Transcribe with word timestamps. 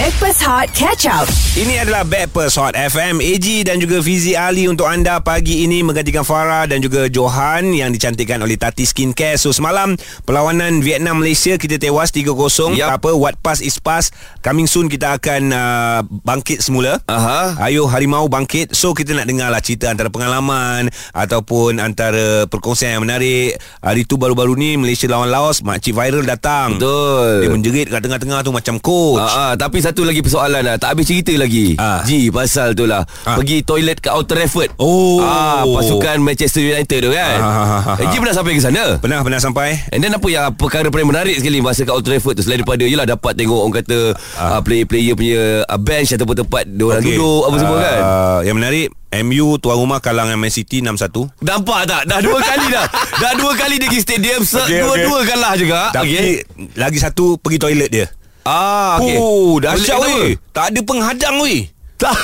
Backpass 0.00 0.40
Hot 0.48 0.72
Catch 0.72 1.04
Up. 1.12 1.28
Ini 1.60 1.84
adalah 1.84 2.08
Backpers 2.08 2.56
Hot 2.56 2.72
FM 2.72 3.20
AG 3.20 3.68
dan 3.68 3.76
juga 3.84 4.00
Fizi 4.00 4.32
Ali 4.32 4.64
untuk 4.64 4.88
anda 4.88 5.20
pagi 5.20 5.60
ini 5.68 5.84
menggantikan 5.84 6.24
Farah 6.24 6.64
dan 6.64 6.80
juga 6.80 7.04
Johan 7.04 7.76
yang 7.76 7.92
dicantikkan 7.92 8.40
oleh 8.40 8.56
Tati 8.56 8.88
Skincare. 8.88 9.36
So 9.36 9.52
semalam 9.52 10.00
perlawanan 10.24 10.80
Vietnam 10.80 11.20
Malaysia 11.20 11.60
kita 11.60 11.76
tewas 11.76 12.16
3-0. 12.16 12.32
Yup. 12.32 12.80
Tak 12.80 12.96
apa 12.96 13.10
what 13.12 13.36
pass 13.44 13.60
is 13.60 13.76
pass. 13.76 14.08
Coming 14.40 14.64
soon 14.64 14.88
kita 14.88 15.20
akan 15.20 15.52
uh, 15.52 16.00
bangkit 16.24 16.64
semula. 16.64 16.96
Aha. 17.04 17.60
Ayo 17.60 17.84
harimau 17.84 18.24
bangkit. 18.32 18.72
So 18.72 18.96
kita 18.96 19.12
nak 19.12 19.28
dengar 19.28 19.52
lah 19.52 19.60
cerita 19.60 19.92
antara 19.92 20.08
pengalaman 20.08 20.88
ataupun 21.12 21.76
antara 21.76 22.48
perkongsian 22.48 22.96
yang 22.96 23.04
menarik. 23.04 23.60
Hari 23.84 24.08
tu 24.08 24.16
baru-baru 24.16 24.56
ni 24.56 24.80
Malaysia 24.80 25.04
lawan 25.12 25.28
Laos, 25.28 25.60
makcik 25.60 25.92
viral 25.92 26.24
datang. 26.24 26.80
Betul. 26.80 27.44
Dia 27.44 27.48
menjerit 27.52 27.86
kat 27.92 28.00
tengah-tengah 28.00 28.40
tu 28.48 28.52
macam 28.56 28.80
coach. 28.80 29.28
Ah, 29.28 29.52
ah, 29.52 29.54
tapi 29.60 29.89
satu 29.90 30.02
lagi 30.02 30.20
persoalan 30.20 30.62
lah 30.62 30.76
Tak 30.76 30.94
habis 30.94 31.04
cerita 31.04 31.34
lagi 31.34 31.74
Ah. 31.76 32.00
Ji 32.02 32.30
pasal 32.30 32.72
tu 32.72 32.86
lah 32.86 33.02
Ah. 33.22 33.36
Pergi 33.36 33.60
toilet 33.60 33.98
kat 33.98 34.14
Old 34.14 34.24
Trafford 34.24 34.70
Oh. 34.76 35.18
ah, 35.20 35.66
Pasukan 35.66 36.18
Manchester 36.18 36.62
United 36.64 36.98
tu 37.00 37.10
kan 37.10 37.36
Ah, 37.36 37.50
ah, 37.50 37.66
ah, 37.68 37.82
ah. 37.92 37.96
Eh, 37.98 38.06
Ji 38.08 38.16
pernah 38.16 38.32
sampai 38.32 38.54
ke 38.54 38.62
sana 38.62 38.96
Pernah 38.96 39.20
pernah 39.20 39.40
sampai? 39.40 39.68
And 39.90 40.00
then 40.00 40.14
apa 40.14 40.26
yang 40.26 40.54
perkara 40.54 40.88
paling 40.88 41.06
menarik 41.06 41.36
sekali 41.36 41.58
masa 41.58 41.82
kat 41.82 41.92
Old 41.92 42.06
Trafford 42.06 42.38
tu 42.38 42.42
selain 42.42 42.60
daripada 42.60 42.84
yelah 42.84 43.04
dapat 43.04 43.34
tengok 43.34 43.58
orang 43.58 43.74
kata 43.76 43.98
uh, 44.36 44.60
player-player 44.60 45.14
punya 45.14 45.42
uh, 45.64 45.80
bench 45.80 46.12
ataupun 46.12 46.36
tempat 46.38 46.62
dia 46.64 46.84
orang 46.84 47.00
okay. 47.00 47.16
duduk 47.16 47.42
apa 47.42 47.56
semua 47.56 47.76
kan. 47.78 47.98
Ah, 48.00 48.38
Yang 48.42 48.56
menarik 48.56 48.86
MU 49.10 49.58
tuan 49.58 49.74
rumah 49.74 49.98
kalah 49.98 50.22
dengan 50.22 50.38
Man 50.38 50.54
City 50.54 50.78
6-1 50.78 51.42
Nampak 51.42 51.80
tak? 51.82 52.02
Dah 52.06 52.22
dua 52.22 52.38
kali 52.38 52.66
dah. 52.70 52.86
Dah 53.22 53.32
dua 53.34 53.52
kali 53.58 53.74
dia 53.76 53.88
pergi 53.88 54.00
stadium, 54.00 54.40
Okey, 54.46 54.78
dua-dua 54.78 55.18
kalah 55.26 55.52
juga. 55.58 55.80
Tapi 55.90 56.14
Okey. 56.14 56.34
lagi 56.78 56.98
satu 57.00 57.34
pergi 57.34 57.58
toilet 57.58 57.90
dia 57.90 58.06
Ah, 58.42 58.96
okey. 58.98 59.16
Oh 59.16 59.56
dahsyat 59.56 59.98
weh? 59.98 60.32
Tak 60.50 60.70
ada 60.70 60.80
penghadang 60.80 61.36
weh 61.38 61.68
Tak, 62.00 62.16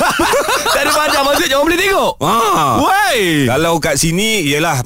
ada 0.79 0.91
padam 0.91 1.23
maksudnya 1.23 1.55
orang 1.55 1.69
boleh 1.69 1.79
tengok. 1.79 2.13
ah. 2.19 2.81
Why? 2.81 3.45
Kalau 3.45 3.77
kat 3.77 3.95
sini 3.95 4.41
Ialah 4.47 4.81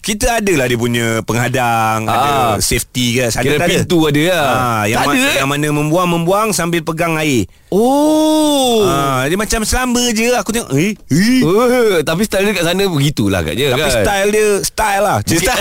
kita 0.00 0.40
adalah 0.40 0.64
dia 0.64 0.74
punya 0.74 1.20
penghadang 1.20 2.04
Ah. 2.04 2.16
Ada 2.16 2.32
safety 2.58 3.14
ke 3.14 3.28
Kira 3.28 3.54
tak 3.54 3.68
ada 3.68 3.68
pintu 3.68 3.98
ada 4.02 4.22
lah. 4.26 4.46
ah, 4.48 4.82
yang, 4.84 4.98
Tak 4.98 5.06
ma- 5.06 5.12
ada, 5.12 5.20
eh? 5.22 5.36
yang 5.36 5.48
mana 5.48 5.66
membuang-membuang 5.70 6.48
Sambil 6.50 6.80
pegang 6.80 7.14
air 7.14 7.44
Oh. 7.72 8.84
ah, 8.84 9.24
Dia 9.24 9.34
macam 9.34 9.64
selamba 9.64 10.04
je 10.08 10.28
Aku 10.36 10.52
tengok 10.52 10.68
Eh, 10.76 10.92
eh. 10.92 11.40
Oh, 11.40 12.04
tapi 12.04 12.22
style 12.22 12.44
dia 12.44 12.54
kat 12.54 12.64
sana 12.64 12.84
begitulah 12.84 13.40
katnya 13.40 13.72
Tapi 13.72 13.80
kan. 13.82 13.92
style 13.98 14.28
dia 14.28 14.46
Style 14.60 15.02
lah 15.02 15.18
Cerita 15.22 15.56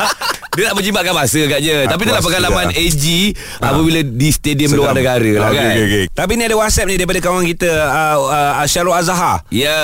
Dia 0.54 0.70
nak 0.70 0.76
menjimatkan 0.76 1.10
masa 1.10 1.40
katnya 1.42 1.74
Aku 1.82 1.90
Tapi 1.90 2.00
itulah 2.04 2.20
rasa 2.20 2.28
pengalaman 2.28 2.66
lah. 2.68 2.76
AG 2.76 3.04
Apabila 3.58 4.00
di 4.04 4.28
stadium 4.28 4.70
luar 4.72 4.92
negara 4.92 5.30
lah 5.34 5.48
Okey, 5.48 5.56
kan 5.56 5.66
okey, 5.66 5.84
okey. 5.88 6.04
Tapi 6.12 6.32
ni 6.36 6.42
ada 6.44 6.54
WhatsApp 6.54 6.86
ni 6.86 6.94
Daripada 6.94 7.20
kawan 7.20 7.44
kita 7.44 7.70
uh, 7.72 8.16
uh, 8.60 8.66
Syarul 8.68 8.92
Azhar 8.92 9.42
Ya 9.48 9.80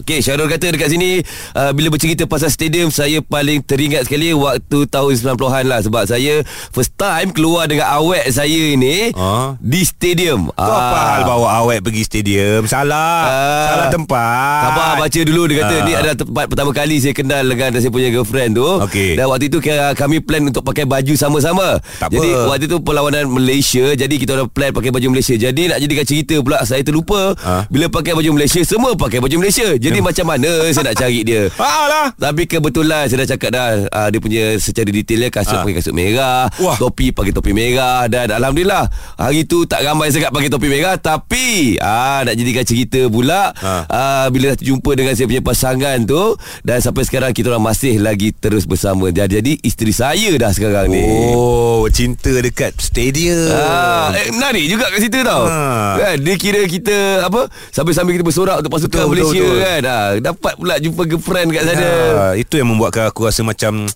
Okay 0.00 0.22
Syarul 0.22 0.46
kata 0.46 0.70
dekat 0.70 0.88
sini 0.88 1.20
uh, 1.52 1.70
Bila 1.70 1.90
bercerita 1.90 2.22
pasal 2.24 2.48
stadium 2.48 2.88
Saya 2.88 3.18
paling 3.20 3.60
teringat 3.60 4.06
sekali 4.06 4.30
Waktu 4.30 4.78
tahun 4.86 5.12
90-an 5.12 5.64
lah 5.66 5.80
Sebab 5.82 6.02
saya 6.06 6.40
First 6.70 6.94
time 6.94 7.28
keluar 7.30 7.66
dengan 7.66 7.90
awet 7.92 8.30
saya 8.30 8.72
ni 8.72 9.10
Ah. 9.12 9.58
Di 9.58 9.82
stadium 9.82 10.48
Kau 10.48 10.64
apa 10.64 11.15
hal 11.16 11.24
bawa 11.24 11.48
awet 11.58 11.80
pergi 11.80 12.02
stadium 12.02 12.60
Salah 12.64 13.18
Ah. 13.18 13.66
Salah 13.66 13.88
tempat 13.88 14.60
Sabar 14.62 14.90
baca 14.98 15.20
dulu 15.22 15.42
Dia 15.46 15.56
kata 15.58 15.74
Ah. 15.74 15.82
ni 15.82 15.92
adalah 15.92 16.16
tempat 16.16 16.44
pertama 16.46 16.70
kali 16.70 16.96
Saya 16.98 17.12
kenal 17.12 17.42
dengan 17.42 17.70
saya 17.72 17.88
punya 17.88 18.08
girlfriend 18.08 18.52
tu 18.52 18.68
Okey. 18.82 19.14
Dan 19.14 19.26
waktu 19.26 19.46
itu 19.46 19.58
kami 19.92 20.18
plan 20.18 20.42
untuk 20.42 20.62
pakai 20.62 20.84
baju 20.84 21.14
sama-sama 21.14 21.80
Tak 21.96 22.10
Jadi 22.10 22.28
apa. 22.30 22.46
waktu 22.46 22.64
itu 22.66 22.78
perlawanan 22.78 23.24
Malaysia 23.26 23.86
Jadi 23.90 24.14
kita 24.16 24.34
orang 24.34 24.48
plan 24.48 24.70
pakai 24.70 24.90
baju 24.90 25.06
Malaysia 25.08 25.34
Jadi 25.34 25.62
nak 25.66 25.78
jadikan 25.78 26.04
cerita 26.04 26.36
pula 26.38 26.60
Saya 26.62 26.80
terlupa 26.80 27.32
Ah. 27.38 27.64
Bila 27.66 27.88
pakai 27.88 28.12
baju 28.12 28.30
Malaysia 28.32 28.60
Semua 28.62 28.92
pakai 28.92 29.18
baju 29.18 29.36
Malaysia 29.38 29.66
Jadi 29.72 29.98
macam 29.98 30.26
mana 30.26 30.50
saya 30.66 30.84
nak 30.84 30.96
cari 30.96 31.20
dia 31.22 31.48
Ah 31.58 31.84
lah 31.86 32.06
tapi 32.16 32.44
kebetulan 32.44 33.06
saya 33.06 33.22
dah 33.22 33.28
cakap 33.28 33.50
dah 33.50 33.68
uh, 33.86 34.08
dia 34.08 34.18
punya 34.18 34.44
secara 34.56 34.86
detailnya 34.86 35.28
kasut 35.28 35.54
Ah. 35.54 35.62
pakai 35.62 35.76
kasut 35.76 35.92
merah, 35.92 36.50
Wah. 36.56 36.76
topi 36.76 37.08
pakai 37.08 37.30
topi 37.30 37.50
merah 37.50 38.04
dan 38.06 38.28
alhamdulillah 38.30 38.86
hari 39.14 39.42
tu 39.42 39.62
tak 39.62 39.80
ramai 39.80 40.08
sangat 40.08 40.28
pakai 40.28 40.48
topi 40.48 40.66
merah 40.66 40.98
tapi 41.06 41.78
ah 41.78 42.26
nak 42.26 42.34
jadikan 42.34 42.66
cerita 42.66 43.06
pula 43.06 43.54
Ah. 43.56 43.86
uh, 43.86 44.26
bila 44.28 44.50
dah 44.50 44.58
terjumpa 44.58 44.90
dengan 44.92 45.14
saya 45.14 45.26
punya 45.26 45.38
pasangan 45.40 46.02
tu 46.02 46.34
dan 46.60 46.82
sampai 46.82 47.06
sekarang 47.06 47.30
kita 47.30 47.46
orang 47.48 47.62
masih 47.64 48.02
lagi 48.02 48.34
terus 48.34 48.66
bersama. 48.66 49.08
Jadi, 49.08 49.38
jadi 49.38 49.52
isteri 49.62 49.94
saya 49.94 50.34
dah 50.34 50.50
sekarang 50.50 50.90
ni. 50.90 51.06
Oh 51.30 51.86
Cinta 51.86 52.34
dekat 52.34 52.74
stadium 52.76 53.38
Ah, 53.48 54.10
eh, 54.12 54.34
menarik 54.34 54.66
juga 54.66 54.90
kat 54.90 54.98
situ 54.98 55.22
tau. 55.22 55.46
Ah. 55.46 55.94
Kan 55.94 56.16
dia 56.18 56.34
kira 56.34 56.66
kita 56.66 57.22
apa 57.22 57.46
sambil-sambil 57.70 58.18
kita 58.18 58.26
bersorak 58.26 58.58
untuk 58.58 58.74
pasukan 58.74 58.98
Betul, 58.98 59.06
betul, 59.06 59.22
Malaysia 59.22 59.44
betul. 59.44 59.58
kan. 59.62 59.80
Ah, 59.86 60.08
dapat 60.18 60.52
pula 60.56 60.74
jumpa 60.76 61.02
girlfriend 61.06 61.48
kat 61.52 61.62
sana. 61.64 61.90
Ah, 62.18 62.32
Itu 62.34 62.58
yang 62.58 62.68
membuatkan 62.68 63.06
aku 63.06 63.22
rasa 63.22 63.46
macam 63.46 63.86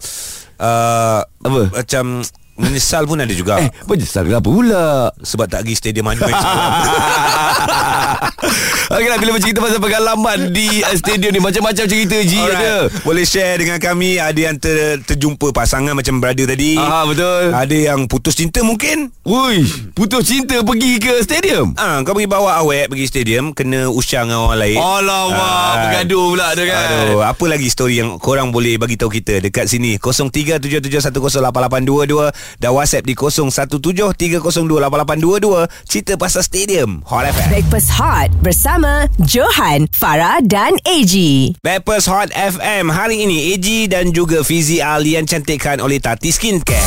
uh, 0.59 1.21
Apa? 1.25 1.63
Macam 1.75 2.05
Menyesal 2.61 3.05
pun 3.05 3.17
ada 3.17 3.31
juga 3.31 3.59
Eh, 3.59 3.69
menyesal 3.85 4.23
kenapa 4.23 4.45
pula? 4.45 5.11
Sebab 5.19 5.47
tak 5.47 5.63
pergi 5.63 5.75
stadium 5.75 6.07
mana 6.07 6.21
Okeylah 8.91 9.17
bila 9.17 9.31
bercerita 9.33 9.59
pasal 9.61 9.79
pengalaman 9.79 10.51
di 10.51 10.83
uh, 10.83 10.93
stadium 10.93 11.31
ni 11.31 11.39
macam-macam 11.39 11.85
cerita 11.87 12.17
Ji 12.21 12.37
ada. 12.37 12.91
Boleh 13.01 13.23
share 13.23 13.57
dengan 13.57 13.79
kami 13.79 14.19
Ada 14.19 14.41
yang 14.43 14.57
ter, 14.57 14.99
terjumpa 15.01 15.51
pasangan 15.51 15.93
Macam 15.93 16.19
brother 16.19 16.45
tadi 16.45 16.75
Ah 16.75 17.05
betul. 17.05 17.51
Ada 17.51 17.77
yang 17.87 18.05
putus 18.05 18.35
cinta 18.35 18.61
mungkin 18.61 19.09
Ui, 19.23 19.63
putus 19.93 20.27
cinta 20.27 20.59
pergi 20.61 20.99
ke 20.99 21.23
stadium. 21.23 21.71
Ah, 21.77 22.01
kau 22.03 22.13
pergi 22.13 22.27
bawa 22.27 22.59
awet 22.59 22.89
pergi 22.89 23.05
stadium 23.07 23.53
kena 23.53 23.87
usang 23.87 24.27
dengan 24.27 24.43
orang 24.43 24.59
lain. 24.59 24.75
Alamak, 24.75 25.39
Ah. 25.39 25.73
bergaduh 25.79 26.25
pula 26.29 26.47
tu 26.51 26.63
kan. 26.65 26.87
Aduh, 27.07 27.21
apa 27.23 27.45
lagi 27.47 27.67
story 27.69 27.97
yang 27.97 28.17
korang 28.17 28.51
boleh 28.51 28.75
bagi 28.75 28.97
tahu 28.97 29.13
kita 29.13 29.39
dekat 29.41 29.67
sini 29.67 29.97
0377108822 29.97 32.50
dan 32.59 32.75
WhatsApp 32.75 33.07
di 33.07 33.15
0173028822 33.15 35.71
cerita 35.87 36.19
pasal 36.19 36.43
stadium 36.43 37.07
Hot 37.07 37.29
FM. 37.29 37.49
Backpass 37.55 37.87
Hot 37.95 38.35
bersama 38.43 39.07
Johan, 39.23 39.87
Farah 39.95 40.43
dan 40.43 40.75
AG. 40.83 41.15
Bappers 41.61 42.09
Hot 42.11 42.33
FM 42.35 42.91
Hari 42.91 43.29
ini 43.29 43.55
AG 43.55 43.93
dan 43.93 44.11
juga 44.11 44.41
Fizi 44.41 44.81
Ali 44.81 45.15
yang 45.15 45.29
cantikkan 45.29 45.79
oleh 45.79 46.01
Tati 46.01 46.33
Skincare, 46.33 46.81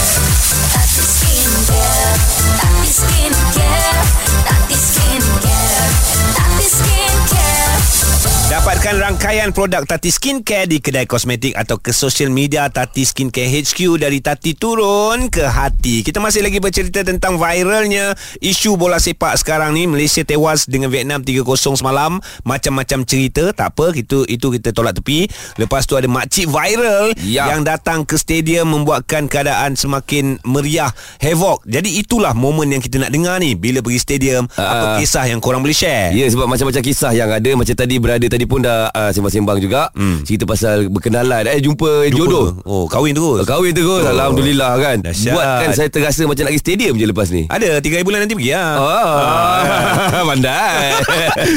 Dapatkan 8.64 8.96
rangkaian 8.96 9.52
produk 9.52 9.84
Tati 9.84 10.08
Skincare 10.08 10.72
di 10.72 10.80
kedai 10.80 11.04
kosmetik 11.04 11.52
atau 11.52 11.76
ke 11.76 11.92
social 11.92 12.32
media 12.32 12.72
Tati 12.72 13.04
Skincare 13.04 13.52
HQ 13.52 14.00
dari 14.00 14.24
Tati 14.24 14.56
turun 14.56 15.28
ke 15.28 15.44
hati. 15.44 16.00
Kita 16.00 16.24
masih 16.24 16.48
lagi 16.48 16.64
bercerita 16.64 17.04
tentang 17.04 17.36
viralnya 17.36 18.16
isu 18.40 18.80
bola 18.80 19.04
sepak 19.04 19.36
sekarang 19.36 19.76
ni. 19.76 19.84
Malaysia 19.84 20.24
tewas 20.24 20.64
dengan 20.64 20.96
Vietnam 20.96 21.20
3-0 21.20 21.44
semalam. 21.76 22.24
Macam-macam 22.48 23.04
cerita. 23.04 23.52
Tak 23.52 23.76
apa, 23.76 23.92
itu 24.00 24.24
itu 24.32 24.48
kita 24.48 24.72
tolak 24.72 24.96
tepi. 24.96 25.28
Lepas 25.60 25.84
tu 25.84 26.00
ada 26.00 26.08
makcik 26.08 26.48
viral 26.48 27.12
Ya. 27.20 27.52
yang 27.52 27.68
datang 27.68 28.08
ke 28.08 28.16
stadium 28.16 28.72
membuatkan 28.72 29.28
keadaan 29.28 29.76
semakin 29.76 30.40
meriah, 30.48 30.96
havoc. 31.20 31.68
Jadi 31.68 32.00
itulah 32.00 32.32
momen 32.32 32.72
yang 32.72 32.80
kita 32.80 32.96
nak 32.96 33.12
dengar 33.12 33.44
ni 33.44 33.60
bila 33.60 33.84
pergi 33.84 34.00
stadium. 34.00 34.48
apa 34.56 34.96
Ah. 34.96 34.98
kisah 35.04 35.28
yang 35.28 35.44
korang 35.44 35.60
boleh 35.60 35.76
share? 35.76 36.16
Ya 36.16 36.32
sebab 36.32 36.48
macam-macam 36.48 36.80
kisah 36.80 37.12
yang 37.12 37.28
ada 37.28 37.52
Macam 37.60 37.76
tadi 37.76 38.00
berada 38.00 38.24
tadi 38.24 38.53
pun 38.54 38.62
dah 38.62 38.94
uh, 38.94 39.10
Sembang-sembang 39.10 39.58
juga 39.58 39.90
hmm. 39.98 40.22
Cerita 40.22 40.46
pasal 40.46 40.94
berkenalan 40.94 41.50
Eh 41.50 41.58
jumpa, 41.58 42.06
Jumpa. 42.06 42.14
jodoh 42.14 42.46
Oh, 42.62 42.86
kahwin 42.86 43.18
terus. 43.18 43.50
Kahwin 43.50 43.74
terus 43.74 44.06
Oh. 44.06 44.14
Alhamdulillah 44.14 44.72
kan 44.80 44.98
Dahsyat. 45.02 45.34
Buatkan 45.34 45.70
saya 45.74 45.90
terasa 45.90 46.24
macam 46.24 46.46
nak 46.46 46.52
pergi 46.54 46.64
stadium 46.64 46.94
je 46.96 47.06
lepas 47.10 47.28
ni 47.34 47.50
Ada 47.50 47.82
3 47.82 48.06
bulan 48.06 48.26
nanti 48.26 48.36
pergi 48.38 48.54
lah. 48.54 48.72
Oh, 48.80 50.24
pandai. 50.30 50.98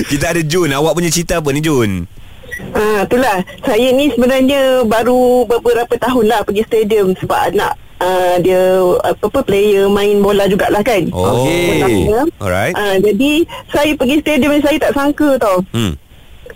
Kita 0.09 0.33
ada 0.33 0.41
Jun. 0.43 0.73
Awak 0.73 0.93
punya 0.97 1.11
cerita 1.13 1.39
apa 1.41 1.49
ni 1.53 1.61
Jun? 1.61 2.05
Ah, 2.73 3.05
itulah. 3.05 3.45
Saya 3.65 3.89
ni 3.93 4.09
sebenarnya 4.13 4.85
baru 4.89 5.45
beberapa 5.45 5.93
tahun 5.97 6.25
lah 6.29 6.41
pergi 6.45 6.63
stadium 6.65 7.13
sebab 7.17 7.53
anak 7.53 7.73
uh, 8.01 8.37
dia 8.41 8.81
apa 9.05 9.25
apa 9.29 9.41
player 9.45 9.89
main 9.89 10.21
bola 10.21 10.49
jugalah 10.49 10.81
kan. 10.81 11.09
Oh. 11.13 11.45
Okey. 11.45 12.09
Bola. 12.09 12.21
Alright. 12.41 12.75
Ah, 12.77 12.97
jadi 13.01 13.45
saya 13.73 13.93
pergi 13.97 14.17
stadium 14.25 14.57
ni 14.57 14.61
saya 14.65 14.77
tak 14.81 14.93
sangka 14.97 15.37
tau. 15.41 15.61
Hmm. 15.73 15.95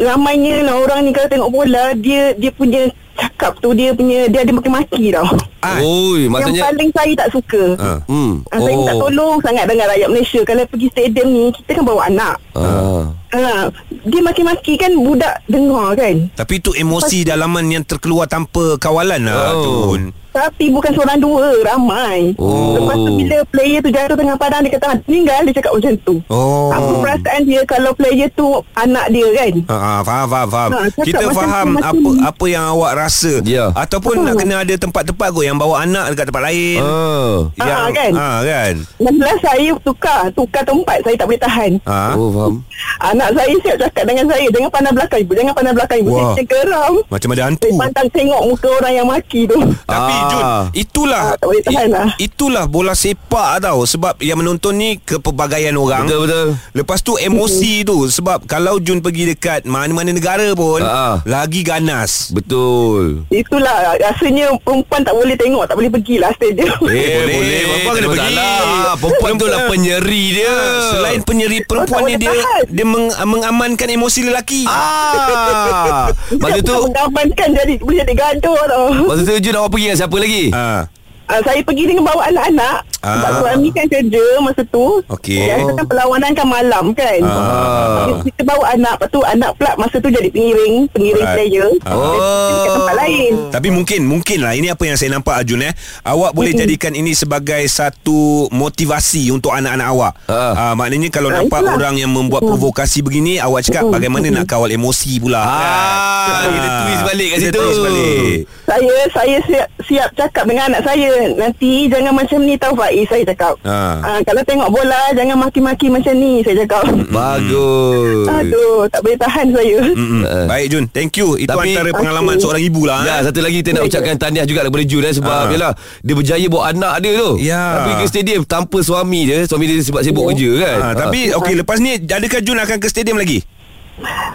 Ramainya 0.01 0.65
lah 0.65 0.81
orang 0.81 1.05
ni 1.05 1.13
kalau 1.13 1.29
tengok 1.29 1.51
bola 1.53 1.93
dia 1.93 2.33
dia 2.33 2.49
punya 2.51 2.89
cakap 3.13 3.53
tu 3.61 3.77
dia 3.77 3.93
punya 3.93 4.25
dia 4.27 4.41
ada 4.41 4.51
maki-maki 4.51 5.13
tau. 5.13 5.29
Ah. 5.61 5.77
Oi, 5.77 6.25
Yang 6.25 6.33
maksudnya 6.33 6.63
paling 6.65 6.91
saya 6.91 7.13
tak 7.15 7.29
suka. 7.31 7.65
Ah. 7.77 8.01
Hmm. 8.09 8.41
Ah, 8.49 8.59
Saya 8.59 8.75
minta 8.75 8.97
tolong 8.97 9.37
sangat 9.45 9.69
dengan 9.69 9.87
rakyat 9.87 10.09
Malaysia 10.09 10.41
Kalau 10.41 10.65
pergi 10.65 10.89
stadium 10.89 11.29
ni 11.29 11.45
Kita 11.53 11.71
kan 11.77 11.85
bawa 11.85 12.03
anak 12.09 12.37
Ah. 12.57 13.05
ah, 13.31 13.65
Dia 14.09 14.21
maki-maki 14.25 14.81
kan 14.81 14.89
Budak 14.97 15.45
dengar 15.45 15.93
kan 15.93 16.33
Tapi 16.33 16.55
itu 16.57 16.73
emosi 16.73 17.29
dalaman 17.29 17.69
yang 17.69 17.85
terkeluar 17.85 18.25
tanpa 18.25 18.81
kawalan 18.81 19.21
lah 19.21 19.53
Oh. 19.53 19.93
Jun. 19.93 20.17
Tapi 20.31 20.71
bukan 20.71 20.91
seorang 20.91 21.19
dua 21.19 21.47
Ramai 21.65 22.33
Oh. 22.37 22.73
Lepas 22.73 22.97
tu 22.97 23.11
bila 23.13 23.37
player 23.47 23.81
tu 23.81 23.89
jatuh 23.89 24.15
tengah 24.15 24.37
padang 24.37 24.63
Dia 24.63 24.73
kata 24.73 24.87
"Ah, 24.87 24.97
Tinggal 25.01 25.41
dia 25.43 25.55
cakap 25.55 25.73
macam 25.75 25.93
tu 26.01 26.15
Oh. 26.27 26.71
Apa 26.71 26.93
perasaan 26.97 27.41
dia 27.43 27.61
Kalau 27.65 27.91
player 27.93 28.31
tu 28.31 28.47
Anak 28.73 29.11
dia 29.11 29.27
kan 29.33 29.53
Ha, 29.67 29.77
ha, 29.77 29.93
faham, 30.01 30.27
faham, 30.27 30.49
faham. 30.49 30.71
Ha, 30.71 30.81
Kita 31.01 31.25
faham 31.31 31.69
apa 31.77 31.93
ni. 32.09 32.21
apa 32.21 32.45
yang 32.47 32.65
awak 32.71 32.93
rasa. 32.97 33.33
Ya. 33.43 33.71
Ataupun 33.73 34.23
nak 34.23 34.35
kena 34.37 34.61
ada 34.61 34.75
tempat-tempat 34.77 35.29
kot 35.29 35.43
yang 35.43 35.57
bawa 35.57 35.83
anak 35.83 36.11
dekat 36.11 36.27
tempat 36.27 36.45
lain. 36.45 36.79
Ah. 36.81 37.37
Yang, 37.57 37.71
Ah, 37.73 37.89
kan? 37.91 38.11
Ha, 38.13 38.27
kan? 38.43 38.75
Lepas 38.99 39.37
saya 39.41 39.71
tukar 39.81 40.21
Tukar 40.31 40.63
tempat 40.63 40.99
Saya 41.01 41.15
tak 41.15 41.27
boleh 41.27 41.41
tahan 41.41 41.71
Ha. 41.83 42.15
Oh 42.15 42.31
faham 42.31 42.55
Anak 43.03 43.29
saya 43.33 43.55
siap 43.57 43.77
cakap 43.81 44.05
dengan 44.05 44.25
saya 44.27 44.47
Jangan 44.49 44.71
pandang 44.71 44.95
belakang 44.95 45.21
ibu 45.21 45.33
Jangan 45.33 45.53
pandang 45.53 45.75
belakang 45.75 45.99
ibu 46.01 46.11
Wah. 46.11 46.33
Saya 46.33 46.47
geram 46.47 46.93
Macam 47.05 47.29
ada 47.31 47.43
hantu. 47.43 47.67
Saya 47.67 47.81
pandang 47.81 48.09
tengok 48.11 48.43
muka 48.45 48.69
orang 48.71 48.93
yang 48.95 49.07
maki 49.07 49.41
tu 49.45 49.59
Tapi 49.85 50.13
Ah. 50.13 50.20
Jun 50.27 50.45
Itulah 50.73 51.23
Ah, 51.31 51.37
boleh 51.41 51.63
tahan 51.63 51.89
lah. 51.89 52.09
Itulah 52.17 52.65
bola 52.65 52.93
sepak 52.93 53.61
tau 53.61 53.83
Sebab 53.83 54.19
yang 54.19 54.37
menonton 54.37 54.75
ni 54.75 54.97
Kepelbagaian 54.97 55.73
orang 55.73 56.05
Betul 56.05 56.21
betul 56.23 56.47
Lepas 56.73 56.99
tu 57.01 57.15
emosi 57.15 57.83
tu 57.83 57.97
Sebab 58.07 58.45
kalau 58.45 58.77
Jun 58.77 58.99
pergi 58.99 59.29
dekat 59.29 59.65
Mana-mana 59.65 60.11
negara 60.11 60.51
pun 60.53 60.81
Ah. 60.81 61.23
Lagi 61.23 61.61
ganas 61.61 62.29
Betul 62.31 63.25
Itulah 63.29 63.95
Rasanya 63.97 64.53
perempuan 64.59 65.01
tak 65.01 65.13
boleh 65.13 65.35
tengok 65.35 65.65
Tak 65.65 65.75
boleh 65.75 65.91
pergilah 65.91 66.31
stadium 66.33 66.79
Eh, 66.83 67.25
boleh. 67.25 67.63
Perempuan 67.63 67.95
kena 67.95 68.09
pergi. 68.09 68.21
masalah. 68.27 68.95
Perempuan 68.97 69.33
tu 69.35 69.47
lah 69.47 69.61
penyeri 69.67 70.25
dia 70.33 70.51
Ah, 70.51 70.91
Selain 70.91 71.21
penyeri 71.21 71.59
perempuan 71.63 72.01
Oh, 72.01 72.07
ni 72.07 72.13
tak 72.13 72.21
dia 72.21 72.31
boleh 72.31 72.43
tahan. 72.43 72.63
dia 72.71 72.85
meng, 72.85 73.07
mengamankan 73.27 73.89
emosi 73.89 74.21
lelaki. 74.25 74.63
Ah, 74.65 76.09
Masa 76.43 76.61
tu 76.61 76.77
Mengamankan 76.83 77.49
jadi 77.53 77.75
Boleh 77.79 77.97
jadi 78.01 78.15
gaduh 78.15 78.61
tau 78.63 78.85
Masa 79.07 79.23
tu 79.23 79.41
Jun 79.41 79.55
awak 79.57 79.71
pergi 79.71 79.85
dengan 79.87 79.99
siapa 79.99 80.10
lagi? 80.19 80.51
Ah. 80.51 80.89
Uh, 81.31 81.41
saya 81.47 81.63
pergi 81.63 81.87
dengan 81.87 82.03
bawa 82.11 82.27
anak-anak 82.27 83.00
Ah. 83.01 83.17
Sebab 83.17 83.33
suami 83.41 83.69
kan 83.71 83.87
kerja 83.87 84.25
masa 84.39 84.63
tu 84.63 85.01
Okey. 85.09 85.41
Biasa 85.43 85.71
kan 85.73 85.87
perlawanan 85.87 86.31
kan 86.31 86.47
malam 86.47 86.85
kan 86.93 87.21
Ah. 87.23 88.21
Kita- 88.21 88.43
bawa 88.43 88.65
anak 88.71 88.93
Lepas 88.93 89.09
tu 89.09 89.21
anak 89.23 89.51
pula 89.55 89.73
masa 89.75 89.97
tu 89.97 90.09
jadi 90.09 90.29
pengiring 90.29 90.85
Pengiring 90.91 91.23
Right. 91.23 91.37
player 91.39 91.69
Ah. 91.83 91.97
Dia 91.97 92.21
Dekat 92.53 92.71
tempat 92.75 92.95
lain 92.99 93.33
Tapi 93.49 93.69
mungkin 93.71 94.01
mungkin 94.05 94.39
lah 94.41 94.53
ini 94.53 94.69
apa 94.69 94.83
yang 94.83 94.97
saya 94.97 95.11
nampak 95.11 95.33
Arjun 95.35 95.63
eh. 95.63 95.73
Awak 96.03 96.31
boleh 96.31 96.51
Mm-mm. 96.51 96.63
jadikan 96.63 96.93
ini 96.93 97.13
sebagai 97.13 97.63
satu 97.65 98.21
motivasi 98.51 99.31
untuk 99.31 99.51
anak-anak 99.51 99.87
awak. 99.89 100.13
Ah. 100.27 100.53
Ah, 100.53 100.75
maknanya 100.75 101.09
kalau 101.09 101.29
Ah, 101.29 101.41
nampak 101.41 101.57
itulah. 101.59 101.75
orang 101.75 101.95
yang 101.97 102.11
membuat 102.11 102.43
provokasi 102.43 103.01
begini 103.01 103.39
awak 103.39 103.63
cakap 103.63 103.83
Mm-mm. 103.83 103.95
bagaimana 103.95 104.27
nak 104.31 104.45
kawal 104.45 104.69
emosi 104.69 105.17
pula. 105.17 105.41
Ah, 105.41 106.45
kita 106.45 106.69
twist 106.81 107.03
balik 107.07 107.27
kat 107.29 107.39
Kita 107.39 107.47
situ. 107.49 107.61
twist 107.61 107.81
balik. 107.81 108.37
Saya 108.63 108.97
saya 109.11 109.37
siap, 109.43 109.67
siap 109.83 110.09
cakap 110.15 110.45
dengan 110.45 110.65
anak 110.69 110.83
saya 110.85 111.11
Nanti 111.33 111.71
jangan 111.87 112.13
macam 112.13 112.39
ni 112.41 112.55
tau 112.55 112.75
Faiz 112.91 113.07
Saya 113.07 113.23
cakap 113.25 113.55
Ah. 113.63 114.03
Ah, 114.03 114.19
Kalau 114.21 114.43
tengok 114.43 114.69
bola 114.69 114.99
Jangan 115.13 115.37
maki-maki 115.39 115.87
macam 115.87 116.11
ni 116.13 116.43
Saya 116.43 116.67
cakap 116.67 116.83
Bagus 117.09 118.27
Aduh 118.27 118.83
Tak 118.87 119.01
boleh 119.01 119.15
tahan 119.17 119.47
saya 119.49 119.79
Mm-mm. 119.81 120.23
Ah. 120.23 120.47
Baik 120.47 120.67
Jun, 120.69 120.85
thank 120.89 121.15
you. 121.15 121.37
Itu 121.37 121.47
Tapi- 121.47 121.71
antara 121.71 121.91
pengalaman 121.93 122.35
Okey. 122.35 122.43
seorang 122.43 122.63
ibu 122.63 122.83
lah. 122.83 123.01
Ya, 123.03 123.15
eh. 123.15 123.21
satu 123.23 123.39
lagi 123.39 123.61
kita 123.61 123.71
nak 123.73 123.85
ucapkan 123.85 124.17
tahniah 124.17 124.43
juga 124.43 124.61
kepada 124.63 124.85
Jun 124.85 125.03
eh, 125.03 125.13
sebab 125.13 125.31
Ah. 125.31 125.47
yalah 125.49 125.73
dia 126.01 126.15
berjaya 126.15 126.47
bawa 126.47 126.63
anak 126.71 126.95
dia 126.99 127.13
tu. 127.15 127.31
Ya. 127.39 127.63
Pergi 127.77 127.95
ke 127.95 128.07
stadium 128.09 128.43
tanpa 128.45 128.79
suami 128.81 129.21
dia. 129.25 129.39
Suami 129.45 129.65
dia 129.67 129.79
sebab 129.79 130.01
sibuk 130.01 130.25
kerja 130.27 130.51
kan. 130.59 130.79
Ah, 130.81 130.95
tapi 130.97 131.31
okey 131.33 131.55
lepas 131.57 131.79
ni 131.79 131.91
adakah 131.99 132.41
Jun 132.41 132.59
akan 132.59 132.77
ke 132.77 132.87
stadium 132.87 133.15
lagi? 133.15 133.45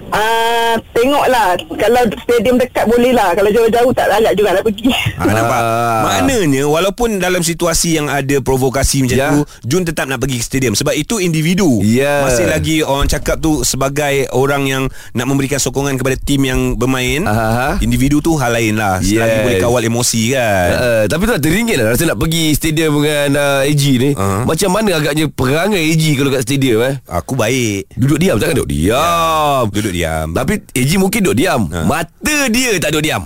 Ah, 0.07 0.75
Tengoklah 0.91 1.56
Kalau 1.71 2.01
stadium 2.19 2.56
dekat 2.56 2.85
boleh 2.85 3.12
lah 3.12 3.33
Kalau 3.33 3.50
jauh-jauh 3.50 3.91
tak 3.91 4.07
larat 4.07 4.33
juga 4.33 4.53
nak 4.53 4.63
pergi 4.63 4.91
Ha, 5.15 5.23
nampak? 5.25 5.59
Ah. 5.59 6.01
Maknanya 6.06 6.63
walaupun 6.65 7.17
dalam 7.17 7.39
situasi 7.39 7.95
yang 7.95 8.07
ada 8.07 8.39
provokasi 8.39 9.01
macam 9.01 9.13
Ya. 9.15 9.31
tu, 9.31 9.41
Jun 9.65 9.83
tetap 9.83 10.06
nak 10.06 10.19
pergi 10.19 10.38
ke 10.38 10.45
stadium 10.45 10.73
sebab 10.73 10.91
itu 10.91 11.17
individu. 11.17 11.79
Ya. 11.79 12.21
Masih 12.21 12.45
lagi 12.45 12.81
orang 12.81 13.07
cakap 13.07 13.39
tu 13.39 13.63
sebagai 13.63 14.27
orang 14.29 14.65
yang 14.65 14.83
nak 15.12 15.25
memberikan 15.25 15.56
sokongan 15.56 15.95
kepada 15.95 16.17
tim 16.17 16.44
yang 16.44 16.59
bermain. 16.73 17.23
Aha. 17.23 17.79
Individu 17.79 18.19
tu 18.19 18.35
hal 18.35 18.51
lain 18.51 18.75
lah. 18.75 19.00
Selagi 19.00 19.13
Yes. 19.31 19.41
boleh 19.41 19.57
kawal 19.57 19.81
emosi 19.81 20.21
kan. 20.29 20.67
Uh, 20.69 21.03
tapi 21.06 21.21
tu 21.23 21.31
lah 21.31 21.39
teringin 21.39 21.75
lah 21.77 21.85
Rasa 21.89 22.03
nak 22.06 22.17
pergi 22.17 22.51
stadium 22.51 22.91
dengan 22.95 23.29
uh, 23.33 23.62
AG 23.63 23.83
ni 23.95 24.12
Ah. 24.13 24.44
Macam 24.44 24.69
mana 24.69 24.89
agaknya 24.94 25.25
perangai 25.27 25.81
AG 25.85 26.03
kalau 26.13 26.29
kat 26.29 26.41
stadium 26.41 26.79
eh 26.81 26.95
Aku 27.06 27.33
baik. 27.33 27.88
Duduk 27.94 28.17
diam 28.17 28.35
takkan 28.35 28.57
duduk 28.57 28.69
diam 28.69 29.54
Duduk 29.71 29.93
diam. 29.95 30.35
Tapi 30.35 30.59
AG 30.75 30.91
mungkin 30.99 31.23
duduk 31.23 31.37
diam. 31.39 31.61
Ha. 31.71 31.87
Mata 31.87 32.35
dia 32.51 32.75
tak 32.81 32.91
duduk 32.91 33.05
diam. 33.07 33.23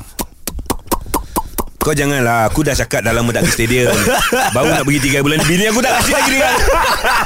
Kau 1.80 1.96
janganlah. 1.96 2.52
Aku 2.52 2.60
dah 2.62 2.76
cakap 2.76 3.08
dah 3.08 3.16
lama 3.16 3.32
tak 3.32 3.48
ke 3.48 3.56
stadium. 3.56 3.88
Baru 4.56 4.68
nak 4.70 4.84
pergi 4.84 5.00
3 5.16 5.24
bulan. 5.24 5.40
Bini 5.48 5.72
aku 5.72 5.80
tak 5.80 5.96
kasih 5.98 6.14
lagi 6.14 6.30
dia. 6.36 6.52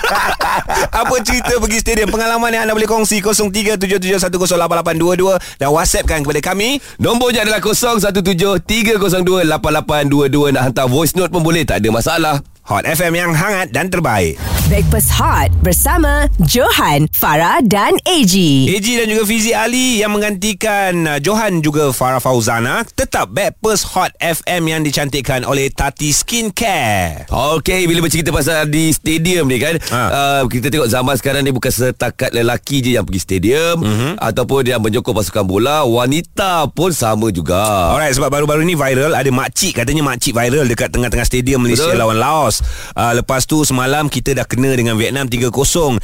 Apa 1.04 1.16
cerita 1.26 1.58
pergi 1.58 1.82
stadium? 1.82 2.14
Pengalaman 2.14 2.54
yang 2.54 2.70
anda 2.70 2.78
boleh 2.78 2.86
kongsi 2.86 3.26
0377108822 3.26 5.58
Dan 5.58 5.74
whatsappkan 5.74 6.22
kepada 6.22 6.54
kami. 6.54 6.78
Nombornya 7.02 7.50
adalah 7.50 7.66
0173028822 7.66 10.54
Nak 10.54 10.62
hantar 10.70 10.86
voice 10.86 11.18
note 11.18 11.34
pun 11.34 11.42
boleh. 11.42 11.66
Tak 11.66 11.82
ada 11.82 11.90
masalah. 11.90 12.38
Hot 12.70 12.86
FM 12.86 13.18
yang 13.18 13.34
hangat 13.36 13.76
dan 13.76 13.92
terbaik 13.92 14.40
Breakfast 14.74 15.14
Hot 15.22 15.54
bersama 15.62 16.26
Johan, 16.42 17.06
Farah 17.14 17.62
dan 17.62 17.94
AG. 18.10 18.34
AG 18.66 18.88
dan 18.90 19.06
juga 19.06 19.22
Fizi 19.22 19.54
Ali 19.54 20.02
Yang 20.02 20.12
menggantikan 20.12 20.92
uh, 21.06 21.20
Johan 21.22 21.62
juga 21.62 21.94
Farah 21.94 22.18
Fauzana 22.18 22.82
Tetap 22.82 23.30
Backpast 23.30 23.94
Hot 23.94 24.10
FM 24.18 24.66
Yang 24.66 24.82
dicantikkan 24.90 25.46
oleh 25.46 25.70
Tati 25.70 26.10
Skincare 26.10 27.30
Okey, 27.30 27.86
bila 27.86 28.02
bercerita 28.02 28.34
pasal 28.34 28.66
di 28.66 28.90
stadium 28.90 29.46
ni 29.46 29.62
kan 29.62 29.78
Ha. 29.86 30.02
uh, 30.10 30.42
Kita 30.50 30.74
tengok 30.74 30.90
zaman 30.90 31.22
sekarang 31.22 31.46
ni 31.46 31.54
bukan 31.54 31.70
setakat 31.70 32.34
lelaki 32.34 32.82
je 32.82 32.98
yang 32.98 33.06
pergi 33.06 33.22
stadium 33.22 33.78
Mhm. 33.78 34.18
Ataupun 34.18 34.66
yang 34.66 34.82
menyokong 34.82 35.14
pasukan 35.14 35.46
bola 35.46 35.86
Wanita 35.86 36.66
pun 36.74 36.90
sama 36.90 37.30
juga 37.30 37.62
Alright 37.94 38.18
sebab 38.18 38.34
baru-baru 38.34 38.66
ni 38.66 38.74
viral 38.74 39.14
Ada 39.14 39.30
makcik 39.30 39.78
katanya 39.78 40.02
makcik 40.02 40.34
viral 40.34 40.66
Dekat 40.66 40.90
tengah-tengah 40.90 41.30
stadium 41.30 41.62
Malaysia 41.62 41.86
Betul. 41.86 42.02
lawan 42.02 42.18
Laos 42.18 42.66
uh, 42.98 43.14
Lepas 43.14 43.46
tu 43.46 43.62
semalam 43.62 44.10
kita 44.10 44.34
dah 44.34 44.50
kena 44.50 44.63
dengan 44.70 44.96
Vietnam 44.96 45.28
3-0 45.28 45.52
uh, 45.52 45.98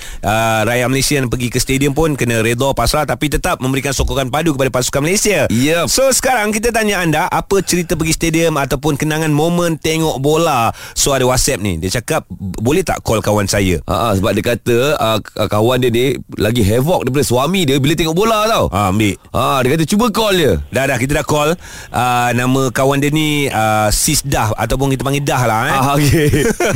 Rakyat 0.62 0.88
Malaysia 0.88 1.16
yang 1.16 1.28
pergi 1.28 1.48
ke 1.48 1.58
stadium 1.58 1.94
pun 1.94 2.14
Kena 2.14 2.40
redha 2.40 2.74
pasrah 2.74 3.04
Tapi 3.04 3.30
tetap 3.30 3.60
memberikan 3.60 3.92
sokongan 3.92 4.28
padu 4.28 4.52
kepada 4.52 4.68
pasukan 4.70 5.00
Malaysia 5.02 5.48
Yep. 5.48 5.88
So 5.88 6.10
sekarang 6.10 6.50
kita 6.50 6.70
tanya 6.70 7.00
anda 7.00 7.24
Apa 7.26 7.62
cerita 7.62 7.94
pergi 7.94 8.12
stadium 8.12 8.56
Ataupun 8.56 8.96
kenangan 8.96 9.30
momen 9.30 9.76
tengok 9.76 10.18
bola 10.18 10.68
So 10.92 11.12
ada 11.12 11.24
whatsapp 11.24 11.58
ni 11.58 11.78
Dia 11.78 11.94
cakap 11.94 12.28
"B- 12.28 12.60
Boleh 12.60 12.84
tak 12.84 13.00
call 13.00 13.22
kawan 13.22 13.46
saya 13.46 13.80
Ha, 13.86 14.12
sebab 14.12 14.32
dia 14.32 14.44
kata 14.44 14.78
uh, 14.96 15.18
kawan 15.46 15.78
dia 15.78 15.90
ni 15.90 16.06
lagi 16.36 16.62
havoc 16.62 17.04
daripada 17.04 17.22
suami 17.22 17.64
dia 17.64 17.78
bila 17.78 17.94
tengok 17.94 18.14
bola 18.14 18.46
tau. 18.46 18.66
Ah, 18.70 18.90
ambil 18.90 19.14
Ha, 19.30 19.62
dia 19.62 19.70
kata 19.72 19.86
cuba 19.86 20.10
call 20.10 20.34
dia. 20.36 20.54
Dah 20.70 20.86
dah 20.86 20.98
kita 20.98 21.14
dah 21.14 21.26
call 21.26 21.54
uh, 21.90 22.30
Nama 22.32 22.62
kawan 22.70 22.98
dia 22.98 23.10
ni 23.10 23.46
uh, 23.46 23.88
Sis 23.90 24.22
Dah 24.22 24.50
Ataupun 24.56 24.90
kita 24.90 25.02
panggil 25.02 25.22
Dah 25.22 25.42
lah 25.44 25.62
eh. 25.62 25.74
Ah, 25.74 25.94
okey. 25.94 26.30